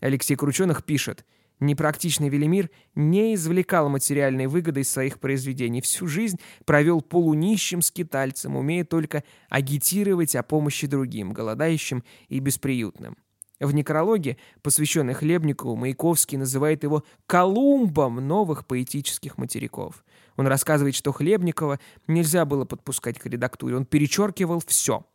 Алексей 0.00 0.36
Крученых 0.36 0.84
пишет– 0.84 1.24
Непрактичный 1.60 2.28
Велимир 2.28 2.70
не 2.94 3.34
извлекал 3.34 3.88
материальной 3.88 4.46
выгоды 4.46 4.80
из 4.80 4.90
своих 4.90 5.20
произведений. 5.20 5.80
Всю 5.80 6.06
жизнь 6.06 6.38
провел 6.64 7.00
полунищим 7.00 7.80
скитальцем, 7.80 8.56
умея 8.56 8.84
только 8.84 9.22
агитировать 9.48 10.34
о 10.34 10.42
помощи 10.42 10.86
другим, 10.86 11.32
голодающим 11.32 12.02
и 12.28 12.40
бесприютным. 12.40 13.16
В 13.60 13.72
некрологе, 13.72 14.36
посвященной 14.62 15.14
Хлебникову, 15.14 15.76
Маяковский 15.76 16.36
называет 16.36 16.82
его 16.82 17.04
«Колумбом 17.26 18.16
новых 18.16 18.66
поэтических 18.66 19.38
материков». 19.38 20.04
Он 20.36 20.48
рассказывает, 20.48 20.96
что 20.96 21.12
Хлебникова 21.12 21.78
нельзя 22.08 22.44
было 22.44 22.64
подпускать 22.64 23.18
к 23.18 23.26
редактуре. 23.26 23.76
Он 23.76 23.86
перечеркивал 23.86 24.60
все. 24.66 25.06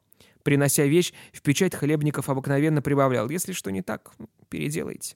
Принося 0.43 0.85
вещь, 0.85 1.13
в 1.33 1.41
печать 1.41 1.75
Хлебников 1.75 2.29
обыкновенно 2.29 2.81
прибавлял 2.81 3.29
«Если 3.29 3.51
что 3.51 3.71
не 3.71 3.81
так, 3.81 4.11
переделайте». 4.49 5.15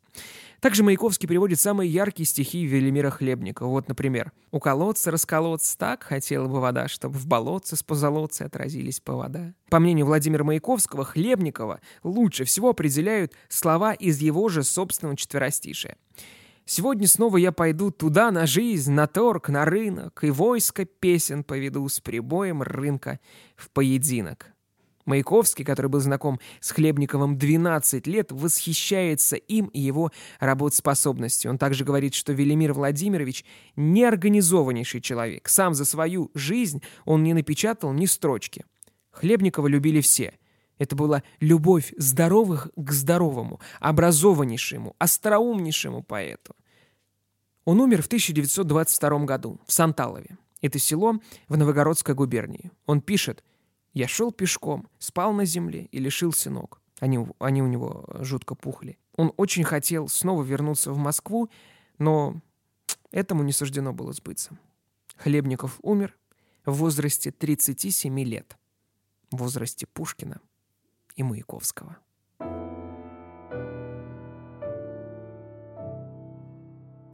Также 0.60 0.84
Маяковский 0.84 1.28
приводит 1.28 1.60
самые 1.60 1.92
яркие 1.92 2.26
стихи 2.26 2.66
Велимира 2.66 3.10
Хлебникова. 3.10 3.68
Вот, 3.68 3.88
например, 3.88 4.32
«У 4.52 4.60
колодца 4.60 5.12
расколоться 5.12 5.78
так 5.78 6.04
хотела 6.04 6.48
бы 6.48 6.62
вода, 6.62 6.88
чтобы 6.88 7.18
в 7.18 7.28
болотце 7.28 7.76
с 7.76 7.84
позолотцей 7.84 8.48
отразились 8.48 9.00
повода». 9.00 9.54
По 9.70 9.80
мнению 9.80 10.06
Владимира 10.06 10.44
Маяковского, 10.44 11.04
Хлебникова 11.04 11.82
лучше 12.04 12.44
всего 12.46 12.70
определяют 12.70 13.34
слова 13.50 13.94
из 13.94 14.20
его 14.20 14.48
же 14.50 14.64
собственного 14.64 15.18
четверостишия. 15.18 15.98
Сегодня 16.66 17.08
снова 17.08 17.36
я 17.38 17.52
пойду 17.52 17.92
туда 17.92 18.32
на 18.32 18.46
жизнь, 18.46 18.94
на 18.94 19.08
торг, 19.08 19.50
на 19.50 19.66
рынок, 19.66 20.24
и 20.24 20.30
войско 20.30 20.86
песен 20.86 21.44
поведу 21.44 21.88
с 21.90 22.00
прибоем 22.00 22.62
рынка 22.62 23.20
в 23.58 23.70
поединок. 23.70 24.53
Маяковский, 25.06 25.66
который 25.66 25.88
был 25.88 26.00
знаком 26.00 26.40
с 26.60 26.72
Хлебниковым 26.72 27.38
12 27.38 28.08
лет, 28.08 28.32
восхищается 28.32 29.36
им 29.36 29.68
и 29.68 29.80
его 29.80 30.12
работоспособностью. 30.40 31.52
Он 31.52 31.58
также 31.58 31.84
говорит, 31.84 32.14
что 32.14 32.34
Велимир 32.34 32.74
Владимирович– 32.74 33.44
неорганизованнейший 33.76 35.02
человек. 35.02 35.50
Сам 35.50 35.74
за 35.74 35.86
свою 35.86 36.32
жизнь 36.34 36.82
он 37.06 37.24
не 37.24 37.34
напечатал 37.34 37.92
ни 37.92 38.06
строчки. 38.06 38.66
Хлебникова 39.12 39.68
любили 39.68 40.02
все. 40.02 40.34
Это 40.80 40.96
была 40.96 41.24
любовь 41.40 41.94
здоровых 41.98 42.70
к 42.76 42.92
здоровому, 42.92 43.60
образованнейшему, 43.80 44.96
остроумнейшему 44.98 46.02
поэту. 46.02 46.56
Он 47.66 47.80
умер 47.80 48.02
в 48.02 48.08
1922 48.08 49.20
году 49.20 49.60
в 49.66 49.72
Санталове. 49.72 50.38
Это 50.62 50.80
село 50.80 51.20
в 51.48 51.58
Новогородской 51.58 52.16
губернии. 52.16 52.72
Он 52.86 53.02
пишет– 53.02 53.44
я 53.94 54.08
шел 54.08 54.32
пешком, 54.32 54.88
спал 54.98 55.34
на 55.34 55.46
земле 55.46 55.86
и 55.92 56.00
лишился 56.00 56.50
ног. 56.50 56.82
Они, 57.00 57.20
они 57.40 57.62
у 57.62 57.68
него 57.68 58.06
жутко 58.20 58.56
пухли. 58.56 58.98
Он 59.16 59.34
очень 59.38 59.64
хотел 59.64 60.08
снова 60.08 60.42
вернуться 60.44 60.92
в 60.92 60.98
Москву, 60.98 61.50
но 62.00 62.42
этому 63.12 63.44
не 63.44 63.52
суждено 63.52 63.94
было 63.94 64.12
сбыться. 64.14 64.58
Хлебников 65.18 65.80
умер 65.82 66.18
в 66.66 66.74
возрасте 66.74 67.32
37 67.32 68.20
лет, 68.22 68.58
в 69.32 69.38
возрасте 69.38 69.86
Пушкина 69.86 70.40
и 71.16 71.24
Маяковского. 71.24 71.98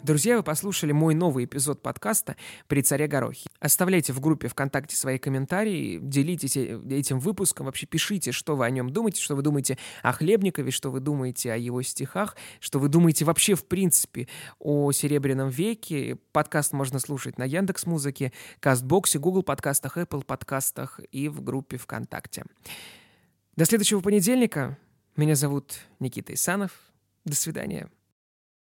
Друзья, 0.01 0.37
вы 0.37 0.43
послушали 0.43 0.93
мой 0.93 1.13
новый 1.13 1.43
эпизод 1.43 1.81
подкаста 1.81 2.37
«При 2.67 2.81
царе 2.81 3.07
Горохе». 3.07 3.48
Оставляйте 3.59 4.13
в 4.13 4.21
группе 4.21 4.47
ВКонтакте 4.47 4.95
свои 4.95 5.17
комментарии, 5.17 5.99
делитесь 6.01 6.55
э, 6.55 6.79
этим 6.89 7.19
выпуском, 7.19 7.65
вообще 7.65 7.85
пишите, 7.85 8.31
что 8.31 8.55
вы 8.55 8.65
о 8.65 8.69
нем 8.69 8.89
думаете, 8.89 9.21
что 9.21 9.35
вы 9.35 9.41
думаете 9.41 9.77
о 10.01 10.13
Хлебникове, 10.13 10.71
что 10.71 10.89
вы 10.91 11.01
думаете 11.01 11.51
о 11.51 11.57
его 11.57 11.81
стихах, 11.81 12.37
что 12.61 12.79
вы 12.79 12.87
думаете 12.87 13.25
вообще 13.25 13.55
в 13.55 13.65
принципе 13.65 14.29
о 14.59 14.93
Серебряном 14.93 15.49
веке. 15.49 16.17
Подкаст 16.31 16.71
можно 16.71 16.99
слушать 16.99 17.37
на 17.37 17.43
Яндекс 17.43 17.85
Музыке, 17.85 18.31
Кастбоксе, 18.61 19.19
Google 19.19 19.43
подкастах, 19.43 19.97
Apple 19.97 20.23
подкастах 20.23 21.01
и 21.11 21.27
в 21.27 21.41
группе 21.41 21.77
ВКонтакте. 21.77 22.45
До 23.57 23.65
следующего 23.65 23.99
понедельника. 23.99 24.77
Меня 25.17 25.35
зовут 25.35 25.79
Никита 25.99 26.33
Исанов. 26.33 26.71
До 27.25 27.35
свидания. 27.35 27.89